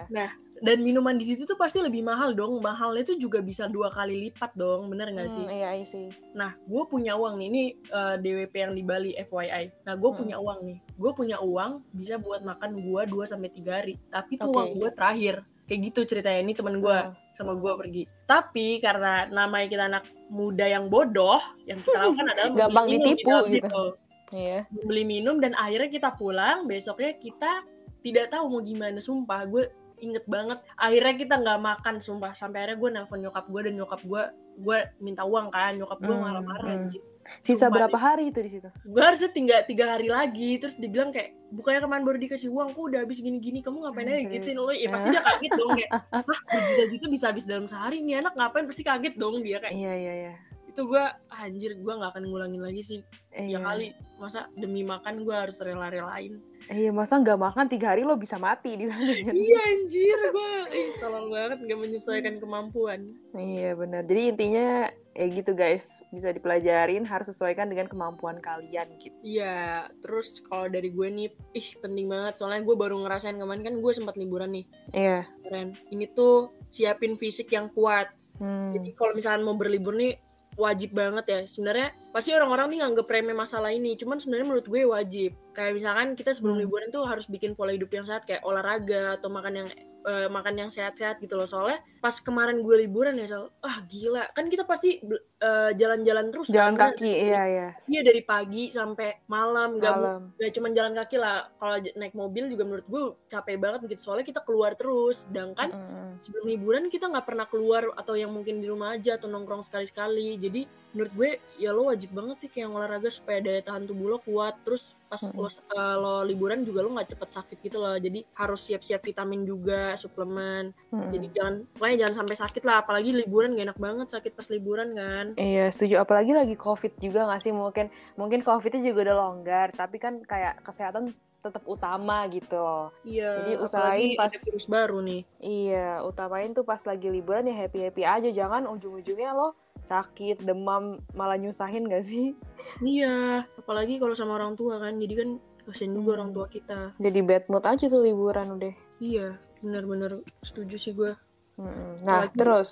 Dan 0.56 0.80
minuman 0.80 1.12
di 1.14 1.26
situ 1.26 1.44
tuh 1.44 1.54
pasti 1.54 1.76
lebih 1.76 2.00
mahal 2.00 2.32
dong. 2.32 2.56
Mahalnya 2.56 3.04
tuh 3.04 3.18
juga 3.18 3.38
bisa 3.38 3.68
dua 3.68 3.92
kali 3.92 4.16
lipat 4.22 4.54
dong, 4.54 4.88
bener 4.88 5.12
nggak 5.12 5.28
sih? 5.28 5.44
Hmm, 5.44 5.52
iya 5.52 5.68
I 5.70 5.84
see 5.84 6.08
Nah, 6.32 6.56
gue 6.56 6.82
punya 6.86 7.12
uang 7.14 7.36
nih, 7.36 7.46
ini 7.46 7.62
eh, 7.84 8.14
DWP 8.16 8.54
yang 8.54 8.72
di 8.72 8.80
Bali 8.80 9.12
FYI. 9.14 9.84
Nah, 9.84 9.92
gue 9.92 10.08
Hmm. 10.08 10.16
punya 10.16 10.36
uang 10.38 10.58
nih. 10.64 10.78
Gue 10.94 11.10
punya 11.12 11.36
uang 11.38 11.84
bisa 11.90 12.16
buat 12.16 12.40
makan 12.40 12.80
gue 12.80 13.00
2 13.04 13.24
sampai 13.26 13.50
3 13.50 13.72
hari. 13.74 13.94
Tapi 14.08 14.30
itu 14.34 14.46
Oke. 14.46 14.56
uang 14.56 14.68
gue 14.78 14.90
terakhir. 14.90 15.34
Kayak 15.64 15.80
gitu 15.82 16.00
ceritanya. 16.06 16.40
Ini 16.40 16.52
temen 16.54 16.76
gue 16.78 16.96
Hmm. 17.02 17.12
sama 17.30 17.52
gue 17.54 17.72
pergi. 17.74 18.02
Tapi 18.22 18.66
karena 18.78 19.12
namanya 19.26 19.66
kita 19.66 19.84
anak 19.86 20.04
muda 20.28 20.64
yang 20.64 20.88
bodoh, 20.88 21.40
yang 21.62 21.76
kita 21.76 21.98
lakukan 21.98 22.26
adalah 22.30 22.48
Gampang 22.62 22.86
ditipu 22.88 23.20
di 23.20 23.28
dalam 23.28 23.44
gitu. 23.50 23.84
Iya 24.32 24.64
Beli 24.70 25.04
minum 25.04 25.36
dan 25.42 25.52
akhirnya 25.58 25.90
kita 25.92 26.16
pulang. 26.16 26.64
Besoknya 26.64 27.12
kita 27.18 27.66
tidak 28.00 28.32
tahu 28.32 28.48
mau 28.48 28.62
gimana. 28.64 29.00
Sumpah, 29.02 29.44
gue 29.44 29.68
inget 30.00 30.24
banget. 30.24 30.60
Akhirnya 30.76 31.14
kita 31.16 31.34
nggak 31.40 31.60
makan, 31.60 31.94
sumpah. 32.00 32.32
Sampai 32.32 32.64
akhirnya 32.64 32.78
gue 32.80 32.90
nelfon 32.96 33.20
nyokap 33.20 33.44
gue 33.48 33.60
dan 33.66 33.74
nyokap 33.76 34.00
gue, 34.04 34.22
gue 34.60 34.78
minta 35.02 35.22
uang 35.26 35.48
kan. 35.52 35.76
Nyokap 35.76 35.98
gue 36.00 36.14
Hmm, 36.14 36.24
marah-marah 36.24 36.64
hmm. 36.64 36.78
anjir. 36.88 37.02
sisa 37.40 37.66
Sumpah 37.66 37.88
berapa 37.88 37.96
hari 37.96 38.28
itu 38.28 38.36
di 38.36 38.50
situ 38.52 38.68
gue 38.84 39.00
harusnya 39.00 39.32
tinggal 39.32 39.64
tiga 39.64 39.96
hari 39.96 40.12
lagi 40.12 40.60
terus 40.60 40.76
dibilang 40.76 41.08
kayak 41.08 41.32
bukannya 41.56 41.80
kemarin 41.80 42.04
baru 42.04 42.18
dikasih 42.20 42.52
uang 42.52 42.76
kok 42.76 42.84
udah 42.84 43.00
habis 43.00 43.24
gini-gini 43.24 43.64
kamu 43.64 43.80
ngapain 43.80 44.12
aja 44.12 44.28
gituin 44.28 44.60
lo 44.60 44.68
ya 44.68 44.92
pasti 44.92 45.08
dia 45.08 45.22
kaget 45.24 45.52
dong 45.56 45.70
kayak 45.72 45.90
ah 46.14 46.20
berjuta 46.20 46.84
gitu 46.92 47.04
bisa 47.08 47.24
habis 47.32 47.48
dalam 47.48 47.64
sehari 47.64 48.04
nih 48.04 48.20
anak 48.20 48.36
ngapain 48.36 48.68
pasti 48.68 48.84
kaget 48.84 49.14
dong 49.16 49.40
dia 49.40 49.56
kayak 49.56 49.72
iya 49.72 49.92
iya 49.96 50.12
iya 50.20 50.34
itu 50.74 50.82
gue 50.84 51.04
anjir 51.30 51.78
gue 51.78 51.92
nggak 51.94 52.10
akan 52.10 52.24
ngulangin 52.26 52.58
lagi 52.58 52.82
sih 52.82 53.00
Iya. 53.30 53.58
ya 53.58 53.58
kali 53.62 53.86
masa 54.14 54.46
demi 54.52 54.82
makan 54.82 55.22
gue 55.22 55.30
harus 55.30 55.58
rela-relain 55.58 56.38
Iya, 56.64 56.90
masa 56.90 57.18
nggak 57.18 57.36
makan 57.36 57.66
tiga 57.68 57.92
hari 57.92 58.02
lo 58.02 58.16
bisa 58.16 58.34
mati 58.36 58.74
di 58.74 58.88
sana. 58.88 59.06
iya 59.30 59.58
anjir 59.68 60.18
gue 60.30 60.50
ih 60.72 60.88
tolong 60.96 61.28
banget 61.28 61.58
nggak 61.60 61.78
menyesuaikan 61.78 62.38
kemampuan 62.38 63.06
Iya 63.32 63.74
benar. 63.74 64.02
Jadi 64.02 64.22
intinya 64.28 64.66
ya 65.10 65.26
gitu 65.28 65.52
guys, 65.52 66.02
bisa 66.08 66.30
dipelajarin 66.30 67.04
harus 67.04 67.28
sesuaikan 67.28 67.66
dengan 67.66 67.86
kemampuan 67.86 68.40
kalian 68.40 68.98
gitu. 68.98 69.14
iya 69.22 69.86
terus 70.00 70.42
kalau 70.42 70.66
dari 70.66 70.90
gue 70.90 71.06
nih 71.06 71.28
ih 71.52 71.68
penting 71.78 72.06
banget 72.08 72.34
soalnya 72.34 72.62
gue 72.62 72.74
baru 72.74 72.98
ngerasain 72.98 73.36
kemarin 73.36 73.62
kan 73.62 73.74
gue 73.76 73.92
sempat 73.92 74.14
liburan 74.14 74.50
nih 74.52 74.66
Iya. 74.90 75.22
keren 75.40 75.78
ini 75.88 76.06
tuh 76.08 76.50
siapin 76.66 77.14
fisik 77.14 77.46
yang 77.48 77.70
kuat 77.70 78.10
Hmm. 78.34 78.74
Jadi 78.74 78.98
kalau 78.98 79.14
misalkan 79.14 79.46
mau 79.46 79.54
berlibur 79.54 79.94
nih 79.94 80.18
wajib 80.56 80.94
banget 80.94 81.24
ya. 81.26 81.40
Sebenarnya 81.44 81.92
pasti 82.10 82.30
orang-orang 82.32 82.70
nih 82.72 82.78
nganggep 82.82 83.06
remeh 83.06 83.36
masalah 83.36 83.70
ini. 83.70 83.94
Cuman 83.94 84.18
sebenarnya 84.18 84.46
menurut 84.46 84.66
gue 84.66 84.82
wajib. 84.86 85.30
Kayak 85.52 85.72
misalkan 85.76 86.08
kita 86.14 86.30
sebelum 86.34 86.58
Hmm. 86.58 86.64
liburan 86.66 86.88
tuh 86.90 87.04
harus 87.06 87.26
bikin 87.26 87.54
pola 87.54 87.74
hidup 87.74 87.90
yang 87.90 88.06
sehat 88.06 88.24
kayak 88.24 88.42
olahraga 88.42 89.18
atau 89.18 89.28
makan 89.30 89.54
yang 89.64 89.68
eh, 90.04 90.28
makan 90.28 90.52
yang 90.60 90.68
sehat-sehat 90.68 91.16
gitu 91.16 91.32
loh. 91.32 91.48
Soalnya 91.48 91.80
pas 92.04 92.12
kemarin 92.20 92.60
gue 92.60 92.76
liburan 92.84 93.16
ya, 93.16 93.24
Sal, 93.24 93.48
ah 93.64 93.80
gila. 93.88 94.28
Kan 94.36 94.52
kita 94.52 94.68
pasti 94.68 95.00
eh, 95.40 95.70
jalan-jalan 95.74 96.26
terus. 96.30 96.48
Jalan 96.52 96.74
kan? 96.78 96.92
kaki, 96.94 97.12
iya 97.30 97.42
iya. 97.48 97.68
Iya 97.86 98.00
dari 98.04 98.22
pagi 98.22 98.70
sampai 98.70 99.24
malam. 99.26 99.78
Gak, 99.78 99.94
Malam. 99.94 100.20
gak 100.38 100.52
cuma 100.54 100.68
jalan 100.70 100.94
kaki 100.94 101.16
lah. 101.18 101.48
Kalau 101.58 101.76
naik 101.98 102.14
mobil 102.14 102.50
juga 102.52 102.62
menurut 102.68 102.86
gue 102.86 103.02
capek 103.26 103.56
banget 103.58 103.80
gitu. 103.90 104.10
Soalnya 104.10 104.26
kita 104.26 104.40
keluar 104.44 104.74
terus. 104.78 105.26
Sedangkan 105.26 105.72
Mm-mm. 105.72 106.22
sebelum 106.22 106.46
liburan 106.46 106.84
kita 106.92 107.10
nggak 107.10 107.26
pernah 107.26 107.46
keluar 107.48 107.90
atau 107.98 108.14
yang 108.14 108.30
mungkin 108.30 108.62
di 108.62 108.66
rumah 108.70 108.94
aja 108.94 109.18
atau 109.18 109.26
nongkrong 109.26 109.66
sekali-sekali 109.66 110.36
jadi 110.38 110.62
menurut 110.94 111.12
gue 111.18 111.30
ya 111.58 111.74
lo 111.74 111.90
wajib 111.90 112.14
banget 112.14 112.46
sih 112.46 112.50
kayak 112.54 112.70
olahraga 112.70 113.10
supaya 113.10 113.42
daya 113.42 113.58
tahan 113.66 113.82
tubuh 113.82 114.14
lo 114.14 114.18
kuat 114.22 114.54
terus 114.62 114.94
pas 115.10 115.18
Mm-mm. 115.18 115.42
lo, 115.42 115.48
eh, 115.50 115.96
lo 115.98 116.14
liburan 116.22 116.62
juga 116.62 116.86
lo 116.86 116.94
nggak 116.94 117.18
cepet 117.18 117.30
sakit 117.34 117.58
gitu 117.66 117.82
loh 117.82 117.98
jadi 117.98 118.22
harus 118.38 118.60
siap-siap 118.62 119.02
vitamin 119.02 119.42
juga 119.42 119.98
suplemen 119.98 120.70
Mm-mm. 120.94 121.10
jadi 121.10 121.26
jangan 121.34 121.54
pokoknya 121.74 121.96
jangan 122.06 122.14
sampai 122.22 122.36
sakit 122.38 122.62
lah 122.62 122.76
apalagi 122.86 123.10
liburan 123.10 123.58
gak 123.58 123.74
enak 123.74 123.80
banget 123.82 124.06
sakit 124.14 124.32
pas 124.38 124.46
liburan 124.54 124.88
kan 124.94 125.23
Iya 125.34 125.64
setuju. 125.68 125.94
Apalagi 125.98 126.32
lagi 126.32 126.54
covid 126.54 126.92
juga 126.96 127.24
nggak 127.24 127.40
sih 127.40 127.50
mungkin 127.50 127.88
mungkin 128.14 128.40
covidnya 128.40 128.82
juga 128.82 129.00
udah 129.02 129.16
longgar, 129.18 129.68
tapi 129.70 129.96
kan 129.96 130.20
kayak 130.20 130.60
kesehatan 130.60 131.08
tetap 131.40 131.60
utama 131.64 132.24
gitu 132.26 132.56
loh. 132.56 132.88
iya 133.02 133.36
Jadi 133.38 133.52
usahain 133.58 134.10
pas- 134.14 134.28
ada 134.28 134.38
virus 134.38 134.64
baru 134.66 134.98
nih 134.98 135.22
Iya, 135.38 136.00
utamain 136.02 136.48
tuh 136.50 136.62
pas 136.62 136.80
lagi 136.80 137.06
liburan 137.06 137.44
ya 137.44 137.54
happy 137.54 137.78
happy 137.82 138.02
aja, 138.02 138.28
jangan 138.30 138.64
ujung-ujungnya 138.66 139.32
lo 139.32 139.52
sakit, 139.76 140.40
demam, 140.40 140.96
malah 141.10 141.36
nyusahin 141.36 141.84
gak 141.84 142.00
sih? 142.02 142.32
iya 142.80 143.44
apalagi 143.54 143.96
kalau 143.96 144.12
sama 144.12 144.34
orang 144.34 144.52
tua 144.54 144.76
kan 144.78 144.96
jadi 144.96 145.14
kan 145.18 145.28
kasian 145.64 145.92
juga 145.92 146.10
Hmm. 146.10 146.18
orang 146.18 146.30
tua 146.32 146.46
kita 146.46 146.80
Jadi 146.96 147.20
bad 147.20 147.44
mood 147.46 147.62
aja 147.62 147.84
tuh 147.84 148.00
liburan 148.00 148.48
udah. 148.50 148.72
iya 148.98 149.36
bener-bener 149.58 150.12
setuju 150.40 150.76
sih 150.76 150.92
gue 150.92 151.12
Mm-mm. 151.54 152.00
Nah 152.02 152.24
Apalagi- 152.24 152.34
terus 152.34 152.70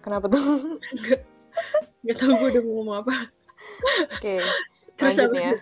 kenapa 0.00 0.26
tuh? 0.26 0.40
Gak 2.06 2.16
tau 2.22 2.32
gue 2.38 2.48
udah 2.54 2.62
mau 2.62 2.72
ngomong 2.78 2.96
apa. 3.02 3.14
Oke, 4.14 4.36
Terus 4.96 5.18
lanjut 5.18 5.34
apa? 5.34 5.38
ya. 5.42 5.52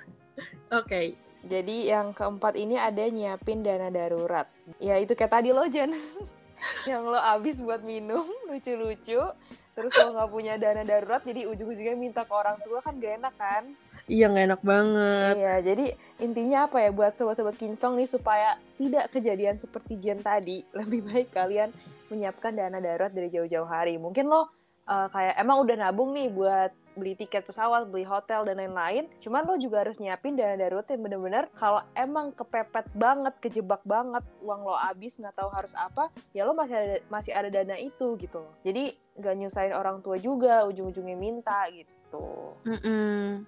Oke. 0.76 1.00
Jadi 1.44 1.76
yang 1.92 2.16
keempat 2.16 2.56
ini 2.56 2.80
ada 2.80 3.04
nyiapin 3.04 3.60
dana 3.60 3.92
darurat. 3.92 4.48
Ya 4.80 4.96
itu 4.96 5.12
kayak 5.12 5.40
tadi 5.40 5.52
lo 5.52 5.64
Jan. 5.68 5.92
yang 6.90 7.04
lo 7.04 7.20
abis 7.20 7.60
buat 7.60 7.80
minum 7.84 8.24
lucu-lucu. 8.48 9.20
Terus 9.74 9.92
lo 10.00 10.08
nggak 10.16 10.30
punya 10.30 10.54
dana 10.56 10.84
darurat 10.84 11.20
jadi 11.24 11.48
ujung-ujungnya 11.48 11.96
minta 11.96 12.22
ke 12.28 12.32
orang 12.32 12.56
tua 12.60 12.80
kan 12.84 12.96
gak 12.96 13.24
enak 13.24 13.34
kan? 13.36 13.64
Iya 14.04 14.28
gak 14.28 14.44
enak 14.52 14.62
banget. 14.62 15.34
Iya, 15.40 15.54
jadi 15.64 15.86
intinya 16.20 16.68
apa 16.68 16.76
ya 16.84 16.92
buat 16.92 17.16
sobat-sobat 17.16 17.56
kincong 17.56 17.96
nih 17.96 18.08
supaya 18.08 18.60
tidak 18.76 19.08
kejadian 19.16 19.56
seperti 19.56 19.96
Jen 19.96 20.20
tadi, 20.20 20.60
lebih 20.76 21.08
baik 21.08 21.32
kalian 21.32 21.72
menyiapkan 22.12 22.52
dana 22.52 22.84
darurat 22.84 23.08
dari 23.10 23.32
jauh-jauh 23.32 23.64
hari. 23.64 23.96
Mungkin 23.96 24.28
lo 24.28 24.52
uh, 24.88 25.08
kayak 25.12 25.34
emang 25.40 25.62
udah 25.64 25.76
nabung 25.76 26.12
nih 26.16 26.28
buat 26.32 26.72
beli 26.94 27.18
tiket 27.18 27.42
pesawat, 27.42 27.90
beli 27.90 28.06
hotel 28.06 28.46
dan 28.46 28.62
lain-lain. 28.62 29.10
Cuman 29.18 29.42
lo 29.42 29.58
juga 29.58 29.82
harus 29.82 29.98
nyiapin 29.98 30.38
dana 30.38 30.54
darurat 30.54 30.86
yang 30.86 31.02
bener-bener 31.02 31.44
kalau 31.58 31.82
emang 31.98 32.30
kepepet 32.30 32.86
banget, 32.94 33.34
kejebak 33.42 33.82
banget, 33.82 34.22
uang 34.46 34.62
lo 34.62 34.78
habis 34.78 35.18
nggak 35.18 35.34
tahu 35.34 35.50
harus 35.50 35.74
apa, 35.74 36.14
ya 36.30 36.46
lo 36.46 36.54
masih 36.54 36.78
ada 36.78 36.96
masih 37.10 37.32
ada 37.34 37.50
dana 37.50 37.74
itu 37.74 38.14
gitu. 38.14 38.46
Jadi 38.62 38.94
nggak 39.18 39.34
nyusahin 39.42 39.74
orang 39.74 40.06
tua 40.06 40.22
juga, 40.22 40.62
ujung-ujungnya 40.70 41.18
minta 41.18 41.66
gitu. 41.74 42.54
Mm-mm. 42.62 43.42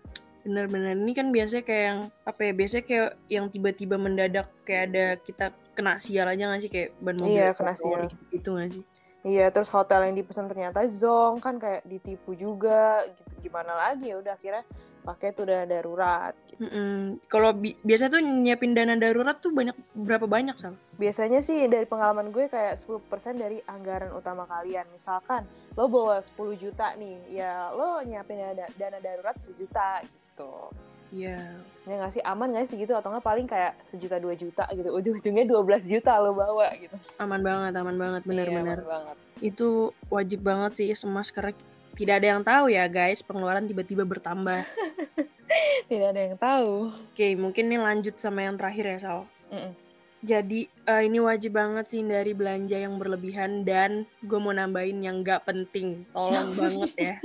Bener-bener. 0.46 0.98
Ini 0.98 1.12
kan 1.14 1.30
biasanya 1.34 1.64
kayak 1.66 1.84
yang, 1.86 2.00
apa 2.22 2.40
ya, 2.46 2.52
biasanya 2.54 2.84
kayak 2.86 3.10
yang 3.26 3.46
tiba-tiba 3.50 3.94
mendadak 3.98 4.46
kayak 4.66 4.82
ada 4.90 5.06
kita 5.22 5.46
kena 5.74 5.98
sial 5.98 6.26
aja 6.26 6.50
gak 6.50 6.62
sih? 6.62 6.70
Kayak 6.70 6.94
ban 7.02 7.18
mobil. 7.18 7.34
Iya, 7.34 7.50
kena 7.54 7.74
sial. 7.74 8.10
Gitu 8.30 8.48
gak 8.54 8.70
sih? 8.74 8.84
Iya, 9.26 9.50
terus 9.50 9.66
hotel 9.74 10.06
yang 10.06 10.14
dipesan 10.14 10.46
ternyata 10.46 10.86
zong 10.86 11.42
kan 11.42 11.58
kayak 11.58 11.82
ditipu 11.82 12.38
juga 12.38 13.02
gitu. 13.10 13.50
Gimana 13.50 13.74
lagi 13.74 14.14
ya 14.14 14.22
udah 14.22 14.38
akhirnya 14.38 14.62
pakai 15.02 15.34
tuh 15.34 15.50
dana 15.50 15.66
darurat 15.66 16.34
gitu. 16.50 16.62
Mm-mm. 16.62 17.22
Kalau 17.26 17.50
bi- 17.54 17.78
biasa 17.82 18.06
tuh 18.06 18.22
nyiapin 18.22 18.74
dana 18.74 18.94
darurat 18.94 19.38
tuh 19.38 19.50
banyak 19.50 19.74
berapa 19.94 20.26
banyak 20.30 20.54
Sal? 20.58 20.78
Biasanya 20.94 21.42
sih 21.42 21.66
dari 21.66 21.86
pengalaman 21.90 22.30
gue 22.30 22.46
kayak 22.46 22.78
10% 22.78 23.38
dari 23.38 23.58
anggaran 23.66 24.14
utama 24.14 24.46
kalian. 24.46 24.86
Misalkan 24.94 25.42
lo 25.74 25.90
bawa 25.90 26.22
10 26.22 26.54
juta 26.54 26.94
nih, 26.94 27.42
ya 27.42 27.70
lo 27.74 28.02
nyiapin 28.06 28.38
dana, 28.38 28.66
dana 28.78 28.98
darurat 29.02 29.34
sejuta 29.38 30.02
gitu. 30.06 30.70
Iya. 31.16 31.40
Ya 31.86 31.94
nggak 32.02 32.12
sih 32.12 32.22
aman 32.26 32.52
nggak 32.52 32.66
sih 32.68 32.76
gitu 32.76 32.92
atau 32.92 33.08
nggak 33.08 33.24
paling 33.24 33.46
kayak 33.48 33.78
sejuta 33.86 34.18
dua 34.20 34.34
juta 34.36 34.66
gitu 34.74 34.90
ujung-ujungnya 34.90 35.46
12 35.48 35.86
juta 35.88 36.18
lo 36.20 36.36
bawa 36.36 36.68
gitu. 36.76 36.92
Aman 37.16 37.40
banget, 37.40 37.72
aman 37.78 37.96
banget, 37.96 38.22
Iya, 38.26 38.28
bener-bener. 38.28 38.78
aman 38.84 38.90
banget. 38.90 39.16
Itu 39.40 39.68
wajib 40.12 40.44
banget 40.44 40.76
sih 40.76 40.88
semas 40.92 41.32
karena 41.32 41.54
tidak 41.96 42.14
ada 42.20 42.28
yang 42.36 42.42
tahu 42.44 42.68
ya 42.68 42.84
guys, 42.92 43.24
pengeluaran 43.24 43.64
tiba-tiba 43.64 44.04
bertambah. 44.04 44.60
Tidak 45.88 46.08
ada 46.12 46.20
yang 46.28 46.36
tahu. 46.36 46.90
Oke, 46.90 47.38
mungkin 47.38 47.70
nih 47.70 47.78
lanjut 47.80 48.18
sama 48.18 48.42
yang 48.44 48.58
terakhir 48.58 48.84
ya, 48.84 48.98
Sal. 49.00 49.20
Mm-mm. 49.48 49.72
Jadi, 50.20 50.66
eh, 50.66 51.02
ini 51.06 51.22
wajib 51.22 51.54
banget 51.54 51.86
sih 51.86 52.02
dari 52.02 52.34
belanja 52.34 52.74
yang 52.74 52.98
berlebihan 52.98 53.62
dan 53.62 54.04
gue 54.26 54.38
mau 54.42 54.50
nambahin 54.50 54.98
yang 54.98 55.22
gak 55.22 55.46
penting. 55.46 56.02
Tolong 56.10 56.50
banget 56.58 56.92
ya. 56.98 57.16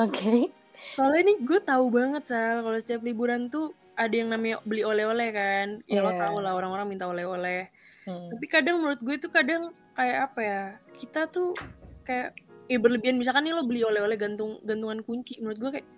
Oke. 0.00 0.48
Soalnya 0.90 1.22
nih 1.24 1.38
gue 1.42 1.60
tahu 1.60 1.86
banget, 1.88 2.22
Sal, 2.26 2.60
kalau 2.60 2.78
setiap 2.78 3.02
liburan 3.02 3.48
tuh 3.48 3.70
ada 3.94 4.14
yang 4.14 4.30
namanya 4.30 4.62
beli 4.62 4.82
oleh-oleh 4.82 5.28
kan. 5.30 5.66
Ya 5.84 6.00
lo 6.00 6.10
Iya. 6.10 6.20
tau 6.20 6.36
lah 6.38 6.54
orang-orang 6.54 6.86
minta 6.88 7.04
oleh-oleh. 7.04 7.68
Hmm. 8.04 8.30
Tapi 8.30 8.46
kadang 8.46 8.78
menurut 8.78 9.00
gue 9.00 9.16
tuh 9.18 9.28
kadang 9.28 9.70
kayak 9.92 10.32
apa 10.32 10.40
ya? 10.40 10.62
Kita 10.94 11.26
tuh 11.26 11.52
kayak 12.02 12.32
ya 12.66 12.78
berlebihan 12.78 13.16
misalkan 13.16 13.44
nih 13.44 13.52
lo 13.52 13.64
beli 13.64 13.80
oleh-oleh 13.80 14.16
gantung 14.16 14.60
gantungan 14.60 15.00
kunci 15.00 15.40
menurut 15.40 15.56
gue 15.58 15.70
kayak 15.80 15.88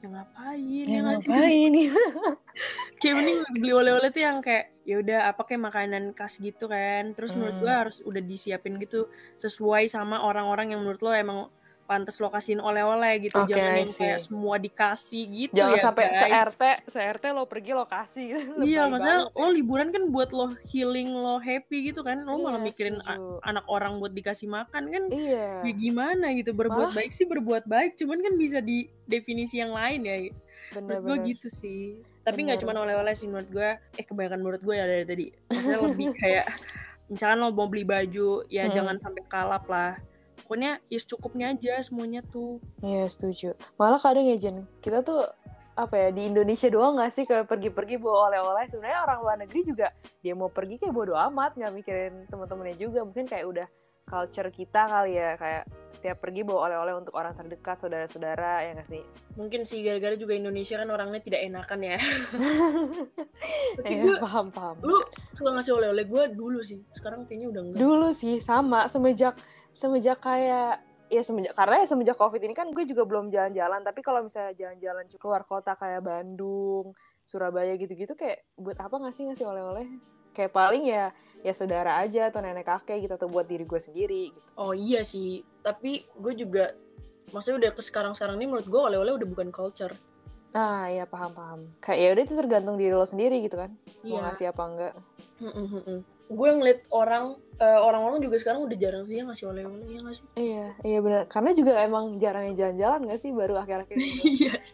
ya 0.00 0.08
ngapain 0.08 0.84
ya, 0.86 0.86
Ya 0.88 1.00
ngapain 1.04 1.72
kayak 3.02 3.14
mending 3.18 3.38
beli 3.52 3.72
oleh-oleh 3.74 4.08
tuh 4.08 4.22
yang 4.22 4.38
kayak 4.40 4.72
ya 4.82 4.96
udah 4.98 5.18
apa 5.28 5.42
kayak 5.44 5.62
makanan 5.62 6.14
khas 6.14 6.38
gitu 6.38 6.66
kan 6.66 7.12
terus 7.14 7.34
menurut 7.34 7.58
Hmm. 7.58 7.62
gue 7.62 7.72
harus 7.72 7.96
udah 8.02 8.22
disiapin 8.22 8.78
gitu 8.78 9.06
sesuai 9.36 9.86
sama 9.86 10.22
orang-orang 10.22 10.72
yang 10.72 10.80
menurut 10.80 11.02
lo 11.02 11.10
emang 11.12 11.38
pantas 11.90 12.16
lo 12.16 12.30
kasihin 12.30 12.60
oleh-oleh 12.60 13.18
gitu 13.20 13.34
Oke, 13.36 13.50
jangan 13.50 13.74
yang 13.76 13.90
kayak 13.90 14.20
semua 14.20 14.54
dikasih 14.56 15.22
gitu 15.26 15.58
Jangan 15.58 15.74
ya 15.74 15.82
sampai 15.82 16.04
guys. 16.06 16.18
se-RT, 16.22 16.62
se-RT 16.86 17.24
lo 17.28 17.42
pergi 17.44 17.72
lokasi. 17.72 18.24
iya 18.64 18.86
maksudnya 18.86 19.26
lo 19.28 19.48
liburan 19.48 19.90
kan 19.90 20.06
buat 20.06 20.30
lo 20.30 20.54
healing 20.64 21.10
lo 21.10 21.36
happy 21.36 21.90
gitu 21.90 22.00
kan 22.00 22.22
lo 22.22 22.38
malah 22.38 22.56
Iya, 22.56 22.64
mikirin 22.64 22.96
a- 23.00 23.18
setuju. 23.18 23.42
anak 23.42 23.64
orang 23.66 23.98
buat 23.98 24.12
dikasih 24.12 24.46
makan 24.46 24.82
kan 24.86 25.02
Iya. 25.10 25.66
ya 25.66 25.72
gimana 25.72 26.30
gitu 26.32 26.52
berbuat 26.52 26.78
Malah- 26.86 26.96
baik 26.96 27.10
sih 27.10 27.24
berbuat 27.24 27.66
baik 27.66 27.96
cuman 27.96 28.18
kan 28.20 28.34
bisa 28.34 28.58
di 28.60 28.78
definisi 29.04 29.58
yang 29.58 29.72
lain 29.72 30.00
ya 30.00 30.16
menurut 30.72 31.02
gue 31.02 31.16
gitu 31.28 31.48
sih 31.48 31.98
tapi 32.20 32.44
nggak 32.44 32.62
Bener. 32.62 32.70
cuma 32.70 32.86
oleh-oleh 32.86 33.12
sih 33.12 33.26
menurut 33.26 33.50
gue 33.50 33.68
eh 33.92 34.04
kebanyakan 34.04 34.38
menurut 34.38 34.62
gue 34.62 34.72
ya 34.72 34.86
dari 34.86 35.02
tadi 35.02 35.26
maksudnya 35.44 35.78
lebih 35.82 36.08
kayak 36.14 36.46
misalkan 37.08 37.38
lo 37.38 37.50
mau 37.50 37.66
beli 37.66 37.82
baju 37.82 38.46
ya 38.46 38.64
Mm-mm. 38.64 38.76
jangan 38.76 38.96
sampai 38.96 39.22
kalap 39.26 39.66
lah 39.66 39.98
pokoknya 40.50 40.82
ya 40.90 40.98
secukupnya 40.98 41.54
aja 41.54 41.78
semuanya 41.78 42.26
tuh. 42.26 42.58
Iya 42.82 43.06
setuju. 43.06 43.54
Malah 43.78 44.02
kadang 44.02 44.26
ya 44.26 44.34
Jen, 44.34 44.66
kita 44.82 45.06
tuh 45.06 45.22
apa 45.78 45.94
ya 45.94 46.08
di 46.10 46.26
Indonesia 46.26 46.66
doang 46.66 46.98
gak 46.98 47.14
sih 47.14 47.22
kalau 47.22 47.46
pergi-pergi 47.46 48.02
bawa 48.02 48.34
oleh-oleh? 48.34 48.66
Sebenarnya 48.66 49.06
orang 49.06 49.18
luar 49.22 49.36
negeri 49.38 49.62
juga 49.62 49.94
dia 50.18 50.34
mau 50.34 50.50
pergi 50.50 50.82
kayak 50.82 50.90
bodo 50.90 51.14
amat 51.14 51.54
nggak 51.54 51.70
mikirin 51.70 52.14
teman-temannya 52.26 52.74
juga. 52.82 53.06
Mungkin 53.06 53.30
kayak 53.30 53.46
udah 53.46 53.66
culture 54.02 54.50
kita 54.50 54.90
kali 54.90 55.22
ya 55.22 55.38
kayak 55.38 55.70
tiap 56.02 56.18
pergi 56.18 56.42
bawa 56.42 56.66
oleh-oleh 56.66 56.98
untuk 56.98 57.14
orang 57.14 57.30
terdekat 57.30 57.78
saudara-saudara 57.78 58.66
ya 58.66 58.74
nggak 58.74 58.90
sih? 58.90 59.06
Mungkin 59.38 59.62
sih 59.62 59.86
gara-gara 59.86 60.18
juga 60.18 60.34
Indonesia 60.34 60.82
kan 60.82 60.90
orangnya 60.90 61.22
tidak 61.22 61.46
enakan 61.46 61.94
ya. 61.94 61.98
Tapi 63.78 63.86
Iya, 63.86 64.02
gue 64.02 64.14
paham 64.18 64.50
paham. 64.50 64.76
lu 64.82 64.98
suka 65.30 65.54
ngasih 65.54 65.78
oleh-oleh 65.78 66.10
gue 66.10 66.24
dulu 66.34 66.58
sih. 66.58 66.82
Sekarang 66.90 67.22
kayaknya 67.30 67.54
udah 67.54 67.62
enggak. 67.62 67.78
Dulu 67.78 68.08
sih 68.10 68.42
sama 68.42 68.90
semenjak 68.90 69.38
semenjak 69.72 70.18
kayak 70.18 70.82
ya 71.10 71.22
semenjak 71.22 71.54
karena 71.54 71.82
ya 71.82 71.86
semenjak 71.90 72.14
covid 72.14 72.38
ini 72.40 72.54
kan 72.54 72.70
gue 72.70 72.84
juga 72.86 73.02
belum 73.02 73.34
jalan-jalan 73.34 73.82
tapi 73.82 74.00
kalau 74.00 74.22
misalnya 74.22 74.54
jalan-jalan 74.54 75.04
keluar 75.18 75.42
kota 75.42 75.74
kayak 75.74 76.06
Bandung 76.06 76.94
Surabaya 77.20 77.74
gitu-gitu 77.74 78.14
kayak 78.14 78.46
buat 78.54 78.78
apa 78.78 78.94
nggak 78.96 79.14
sih 79.14 79.26
ngasih 79.26 79.46
oleh-oleh? 79.46 79.86
Kayak 80.30 80.54
paling 80.54 80.86
ya 80.86 81.10
ya 81.42 81.52
saudara 81.52 81.98
aja 81.98 82.30
atau 82.30 82.38
nenek 82.38 82.62
kakek 82.66 83.06
gitu 83.06 83.14
atau 83.18 83.26
buat 83.26 83.46
diri 83.46 83.66
gue 83.66 83.80
sendiri 83.82 84.22
gitu. 84.30 84.48
Oh 84.54 84.70
iya 84.70 85.02
sih, 85.02 85.42
tapi 85.62 86.06
gue 86.14 86.32
juga 86.38 86.70
maksudnya 87.30 87.66
udah 87.66 87.70
ke 87.74 87.82
sekarang-sekarang 87.82 88.38
ini 88.38 88.46
menurut 88.50 88.66
gue 88.66 88.80
oleh-oleh 88.80 89.14
udah 89.14 89.28
bukan 89.30 89.50
culture. 89.50 89.94
nah 90.50 90.90
ya 90.90 91.06
paham 91.06 91.30
paham 91.30 91.60
kayak 91.78 91.98
ya 92.02 92.08
udah 92.10 92.22
itu 92.26 92.34
tergantung 92.34 92.74
diri 92.74 92.90
lo 92.90 93.06
sendiri 93.06 93.38
gitu 93.38 93.54
kan 93.54 93.70
mau 94.02 94.18
Iya. 94.18 94.22
ngasih 94.26 94.46
apa 94.50 94.62
enggak 94.66 94.92
Gue 96.30 96.50
ngeliat 96.54 96.86
orang 96.88 97.34
eh, 97.58 97.80
orang-orang 97.82 98.22
juga 98.22 98.38
sekarang 98.38 98.62
udah 98.62 98.78
jarang 98.78 99.04
sih 99.04 99.18
yang 99.18 99.28
ngasih 99.28 99.50
oleh-oleh 99.50 99.84
ya 99.84 99.98
nggak 100.00 100.14
sih? 100.14 100.24
iya 100.38 100.66
iya 100.80 100.98
benar 101.02 101.26
karena 101.26 101.50
juga 101.52 101.72
emang 101.76 102.16
jarang 102.16 102.48
yang 102.48 102.56
jalan-jalan 102.56 103.00
nggak 103.04 103.20
sih 103.20 103.30
baru 103.30 103.54
akhir-akhir 103.58 103.96
ini 103.98 104.14
Iya. 104.40 104.54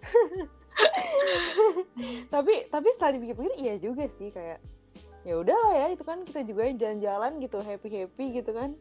tapi 2.29 2.55
tapi 2.69 2.89
setelah 2.93 3.17
dipikir-pikir 3.17 3.55
iya 3.57 3.75
juga 3.77 4.05
sih 4.07 4.29
kayak 4.29 4.61
ya 5.25 5.35
udahlah 5.35 5.73
ya 5.75 5.87
itu 5.91 6.05
kan 6.05 6.23
kita 6.23 6.45
juga 6.45 6.69
yang 6.69 6.77
jalan-jalan 6.77 7.33
gitu 7.41 7.59
happy 7.59 7.89
happy 7.91 8.25
gitu 8.37 8.53
kan 8.53 8.77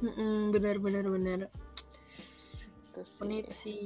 Mm-mm, 0.00 0.48
bener 0.48 0.80
bener 0.80 1.04
bener. 1.04 1.38
Itu 3.00 3.08
sih 3.08 3.24
Menit 3.24 3.46
sih. 3.50 3.84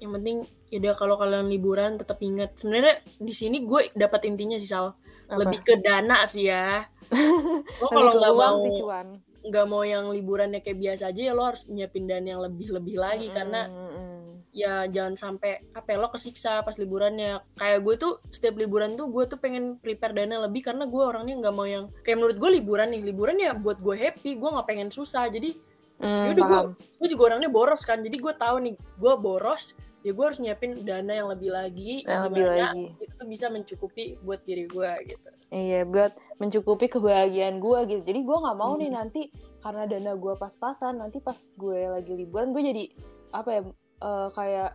Yang 0.00 0.10
penting 0.20 0.36
ya 0.68 0.76
udah 0.84 0.94
kalau 1.00 1.14
kalian 1.16 1.48
liburan 1.48 1.96
tetap 1.96 2.20
ingat. 2.20 2.54
Sebenarnya 2.60 3.00
di 3.16 3.32
sini 3.32 3.64
gue 3.64 3.88
dapat 3.96 4.28
intinya 4.28 4.60
sih 4.60 4.68
Sal. 4.68 4.92
Apa? 5.32 5.40
Lebih 5.40 5.58
ke 5.64 5.74
dana 5.80 6.28
sih 6.28 6.46
ya. 6.46 6.84
Lo 7.80 7.88
Lebih 7.88 7.96
kalau 7.96 8.12
nggak 8.20 8.34
mau 8.36 8.56
sih 8.60 8.72
cuan 8.76 9.08
nggak 9.40 9.66
mau 9.66 9.82
yang 9.84 10.12
liburannya 10.12 10.60
kayak 10.60 10.78
biasa 10.78 11.02
aja 11.12 11.20
ya 11.20 11.32
lo 11.32 11.48
harus 11.48 11.64
nyiapin 11.64 12.04
dana 12.04 12.36
yang 12.36 12.42
lebih-lebih 12.44 12.96
lagi 13.00 13.32
karena 13.32 13.72
Mm-mm. 13.72 14.44
ya 14.52 14.84
jangan 14.84 15.16
sampai 15.16 15.64
apa 15.72 15.88
ya, 15.88 15.96
lo 15.96 16.12
kesiksa 16.12 16.60
pas 16.60 16.76
liburannya 16.76 17.40
kayak 17.56 17.80
gue 17.80 17.94
tuh 17.96 18.12
setiap 18.28 18.60
liburan 18.60 19.00
tuh 19.00 19.08
gue 19.08 19.24
tuh 19.24 19.40
pengen 19.40 19.80
prepare 19.80 20.12
dana 20.12 20.44
lebih 20.44 20.60
karena 20.68 20.84
gue 20.84 21.02
orangnya 21.02 21.40
nggak 21.40 21.54
mau 21.56 21.64
yang 21.64 21.88
kayak 22.04 22.20
menurut 22.20 22.36
gue 22.36 22.50
liburan 22.60 22.88
nih 22.92 23.00
liburan 23.00 23.36
ya 23.40 23.56
buat 23.56 23.80
gue 23.80 23.96
happy 23.96 24.36
gue 24.36 24.50
nggak 24.52 24.68
pengen 24.68 24.92
susah 24.92 25.24
jadi 25.32 25.56
Mm, 26.00 26.24
Yaudah, 26.26 26.44
paham. 26.44 26.66
gue 26.74 27.08
juga 27.08 27.22
orangnya 27.26 27.48
boros 27.48 27.82
kan 27.82 28.00
jadi 28.00 28.16
gue 28.16 28.34
tahu 28.34 28.56
nih 28.58 28.72
gue 28.74 29.12
boros 29.16 29.72
ya 30.00 30.10
gue 30.10 30.24
harus 30.24 30.38
nyiapin 30.38 30.80
dana 30.80 31.12
yang 31.12 31.28
lebih 31.28 31.50
lagi 31.50 32.00
Yang 32.02 32.22
lebih 32.26 32.44
lagi. 32.46 32.84
itu 32.96 33.12
tuh 33.14 33.28
bisa 33.28 33.46
mencukupi 33.46 34.16
buat 34.18 34.40
diri 34.40 34.64
gue 34.64 34.90
gitu 35.06 35.28
Iya, 35.50 35.82
buat 35.82 36.14
mencukupi 36.38 36.86
kebahagiaan 36.88 37.58
gue 37.58 37.78
gitu. 37.84 38.02
Jadi 38.04 38.22
gue 38.22 38.36
nggak 38.38 38.54
mau 38.54 38.72
nih 38.72 38.86
Hmm. 38.86 38.96
nanti 38.96 39.34
karena 39.58 39.82
dana 39.84 40.14
gue 40.14 40.34
pas-pasan, 40.36 40.94
nanti 40.96 41.18
pas 41.18 41.34
gue 41.34 41.90
lagi 41.90 42.12
liburan 42.14 42.54
gue 42.54 42.62
jadi 42.64 42.84
apa 43.28 43.48
ya 43.50 43.60
eh, 44.00 44.28
kayak 44.30 44.70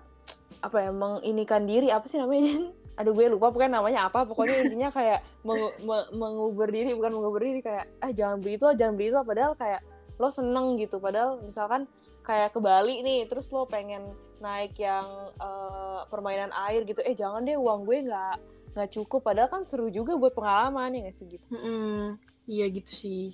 apa 0.59 0.77
ya 0.77 0.91
menginikan 0.91 1.63
diri 1.63 1.87
apa 1.89 2.03
sih 2.05 2.19
namanya 2.19 2.43
Jen? 2.43 2.63
Aduh 2.99 3.11
gue 3.11 3.23
lupa 3.29 3.49
pokoknya 3.49 3.71
namanya 3.73 3.99
apa. 4.05 4.23
Pokoknya 4.23 4.61
intinya 4.61 4.89
kayak 4.89 5.23
mengu- 5.41 5.79
me- 5.79 6.11
mengubur 6.11 6.67
diri 6.67 6.91
bukan 6.91 7.11
mengubur 7.13 7.39
diri 7.39 7.59
kayak 7.59 7.87
ah 7.97 8.11
jangan 8.11 8.37
beli 8.37 8.55
itu, 8.55 8.65
ah, 8.65 8.75
jangan 8.75 8.93
beli 8.93 9.07
itu. 9.09 9.17
Padahal 9.17 9.53
kayak 9.53 9.79
lo 10.15 10.27
seneng 10.31 10.79
gitu. 10.79 10.97
Padahal 10.99 11.43
misalkan 11.43 11.87
kayak 12.25 12.55
ke 12.55 12.59
Bali 12.59 13.05
nih, 13.05 13.29
terus 13.29 13.51
lo 13.53 13.69
pengen 13.69 14.15
naik 14.43 14.75
yang 14.79 15.31
eh, 15.37 16.01
permainan 16.07 16.51
air 16.55 16.83
gitu. 16.83 16.99
Eh 17.05 17.13
jangan 17.13 17.45
deh 17.45 17.55
uang 17.55 17.85
gue 17.87 18.07
nggak 18.07 18.55
nggak 18.75 18.91
cukup 18.91 19.23
padahal 19.23 19.47
kan 19.47 19.63
seru 19.63 19.87
juga 19.87 20.19
buat 20.19 20.35
pengalaman 20.35 20.99
ya 20.99 21.07
nggak 21.07 21.15
sih 21.15 21.25
gitu 21.31 21.47
Mm-mm. 21.55 22.19
iya 22.43 22.67
gitu 22.67 22.91
sih 22.91 23.31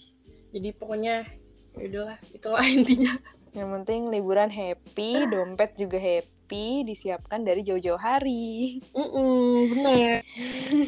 jadi 0.53 0.69
pokoknya 0.77 1.25
ya 1.81 1.83
udahlah 1.89 2.17
itulah 2.29 2.61
intinya 2.77 3.17
yang 3.57 3.73
penting 3.81 4.13
liburan 4.13 4.53
happy 4.53 5.25
dompet 5.25 5.73
juga 5.81 5.97
happy 5.97 6.85
disiapkan 6.85 7.41
dari 7.41 7.65
jauh-jauh 7.65 7.97
hari 7.97 8.85
Mm-mm, 8.93 9.73
bener 9.73 10.21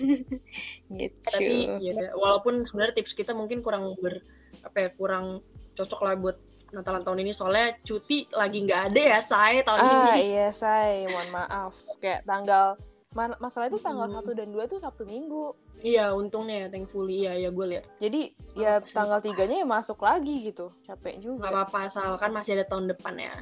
gitu 1.01 1.17
tapi 1.33 1.73
ya 1.81 2.13
walaupun 2.13 2.61
sebenarnya 2.61 3.01
tips 3.01 3.17
kita 3.17 3.33
mungkin 3.33 3.65
kurang 3.65 3.97
ber 3.97 4.21
apa 4.61 4.85
ya 4.85 4.89
kurang 4.93 5.41
cocok 5.73 6.01
lah 6.01 6.15
buat 6.15 6.37
Natalan 6.71 7.01
tahun 7.01 7.21
ini. 7.21 7.31
Soalnya 7.31 7.77
cuti 7.79 8.25
lagi 8.29 8.57
nggak 8.59 8.81
ada 8.89 9.01
ya 9.07 9.19
saya 9.19 9.61
tahun 9.61 9.77
ah 9.79 9.89
ini. 10.09 10.09
iya 10.27 10.49
say 10.49 11.05
mohon 11.05 11.29
maaf. 11.29 11.77
Kayak 11.97 12.25
tanggal 12.25 12.73
ma- 13.11 13.37
masalah 13.37 13.69
itu 13.69 13.77
tanggal 13.77 14.09
Hmm. 14.09 14.17
1 14.17 14.33
dan 14.33 14.49
2 14.49 14.65
tuh 14.65 14.77
Sabtu 14.77 15.05
Minggu. 15.05 15.53
Iya 15.79 16.09
untungnya 16.11 16.65
ya 16.65 16.67
thankfully. 16.69 17.23
Ya 17.23 17.37
ya 17.37 17.49
gue 17.49 17.65
lihat. 17.67 17.85
Jadi 17.99 18.33
Nggak 18.33 18.57
ya 18.57 18.69
apa-apa 18.71 18.87
sih. 18.87 18.95
tanggal 18.95 19.19
tiganya 19.21 19.55
ya 19.55 19.67
masuk 19.67 19.99
lagi 19.99 20.35
gitu. 20.43 20.73
Capek 20.81 21.15
juga. 21.19 21.45
Apa-apa 21.45 21.85
asal 21.85 22.17
kan 22.17 22.33
masih 22.33 22.57
ada 22.57 22.65
tahun 22.65 22.89
depan 22.89 23.13
ya. 23.17 23.33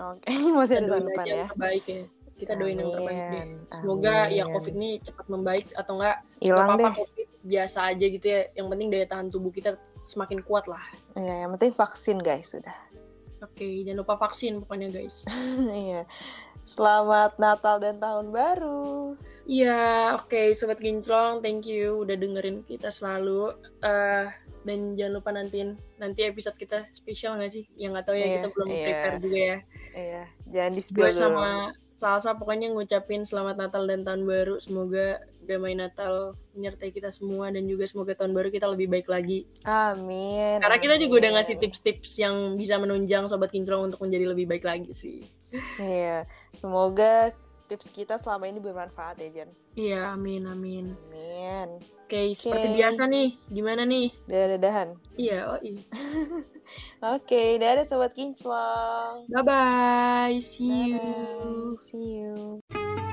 Oke 0.00 0.24
masih 0.56 0.74
kita 0.74 0.80
ada 0.80 0.88
tahun 0.90 1.04
depan 1.06 1.24
ya. 1.26 1.34
yang 1.36 1.50
terbaik 1.50 1.84
ya. 1.84 2.02
Kita 2.32 2.52
doain 2.56 2.72
yang 2.74 2.88
terbaik 2.88 3.12
deh. 3.12 3.28
Amin, 3.36 3.48
semoga 3.70 4.16
ya 4.30 4.42
amin. 4.42 4.54
covid 4.56 4.74
ini 4.74 4.90
cepat 4.98 5.26
membaik 5.28 5.66
atau 5.74 5.92
enggak 5.94 6.16
nggak 6.16 6.40
hilang 6.40 6.68
apa-apa 6.72 6.88
covid 6.96 7.28
biasa 7.42 7.78
aja 7.86 8.06
gitu 8.06 8.24
ya. 8.24 8.40
Yang 8.54 8.66
penting 8.70 8.88
daya 8.88 9.04
tahan 9.06 9.26
tubuh 9.28 9.52
kita 9.52 9.76
semakin 10.10 10.42
kuat 10.42 10.66
lah 10.66 10.82
ya 11.14 11.46
yang 11.46 11.54
penting 11.54 11.70
vaksin 11.70 12.18
guys 12.18 12.50
sudah 12.52 12.74
oke 13.40 13.62
jangan 13.86 14.02
lupa 14.02 14.18
vaksin 14.18 14.58
pokoknya 14.60 14.90
guys 14.90 15.24
iya 15.86 16.02
selamat 16.66 17.38
Natal 17.38 17.78
dan 17.78 18.02
tahun 18.02 18.34
baru 18.34 19.14
Iya, 19.50 20.14
oke 20.14 20.54
Sobat 20.54 20.78
Kinclong, 20.78 21.42
thank 21.42 21.66
you 21.66 22.06
udah 22.06 22.14
dengerin 22.14 22.62
kita 22.62 22.94
selalu. 22.94 23.50
eh 23.82 24.30
dan 24.62 24.94
jangan 24.94 25.12
lupa 25.18 25.30
nantiin 25.34 25.74
nanti 25.98 26.22
episode 26.22 26.54
kita 26.54 26.86
spesial 26.94 27.34
nggak 27.34 27.50
sih? 27.50 27.64
Yang 27.74 27.90
nggak 27.98 28.06
tahu 28.06 28.14
ya 28.14 28.26
Iya, 28.30 28.34
kita 28.38 28.48
belum 28.54 28.68
iya. 28.70 28.84
prepare 28.86 29.16
juga 29.18 29.38
ya. 29.40 29.58
iya 29.96 30.22
jangan 30.46 30.72
di 30.78 30.82
Gue 30.94 31.10
sama 31.10 31.48
Salsa 31.98 32.30
pokoknya 32.38 32.70
ngucapin 32.72 33.26
selamat 33.26 33.56
Natal 33.58 33.84
dan 33.90 34.06
tahun 34.06 34.22
baru. 34.22 34.56
Semoga 34.62 35.18
damai 35.50 35.74
Natal 35.74 36.38
menyertai 36.54 36.94
kita 36.94 37.10
semua 37.10 37.50
dan 37.50 37.66
juga 37.66 37.82
semoga 37.90 38.14
tahun 38.14 38.30
baru 38.30 38.54
kita 38.54 38.70
lebih 38.70 38.86
baik 38.86 39.10
lagi. 39.10 39.50
amin 39.66 40.62
Karena 40.62 40.78
kita 40.78 40.94
juga 41.02 41.26
udah 41.26 41.30
ngasih 41.40 41.58
tips-tips 41.58 42.22
yang 42.22 42.54
bisa 42.54 42.78
menunjang 42.78 43.26
Sobat 43.26 43.50
Kinclong 43.50 43.90
untuk 43.90 43.98
menjadi 44.06 44.30
lebih 44.30 44.46
baik 44.46 44.62
lagi 44.62 44.90
sih. 44.94 45.26
Iya, 45.82 46.30
semoga 46.54 47.34
tips 47.66 47.90
kita 47.90 48.18
selama 48.18 48.50
ini 48.50 48.58
bermanfaat 48.58 49.22
ya, 49.22 49.28
Jen. 49.30 49.50
Iya, 49.78 50.14
amin, 50.14 50.46
amin. 50.46 50.86
Amin. 51.10 51.82
Oke, 52.10 52.34
seperti 52.34 52.74
Oke. 52.74 52.76
biasa 52.82 53.06
nih, 53.06 53.38
gimana 53.46 53.86
nih? 53.86 54.10
Dadah-dadahan. 54.26 54.98
Iya, 55.14 55.38
oh 55.54 55.60
iya. 55.70 55.82
Oke, 57.14 57.54
dadah 57.62 57.86
Sobat 57.86 58.18
Kinclong. 58.18 59.30
Bye-bye, 59.30 60.42
see 60.42 60.90
you. 60.90 60.98
Dadah. 60.98 61.78
See 61.78 62.26
you. 62.26 63.06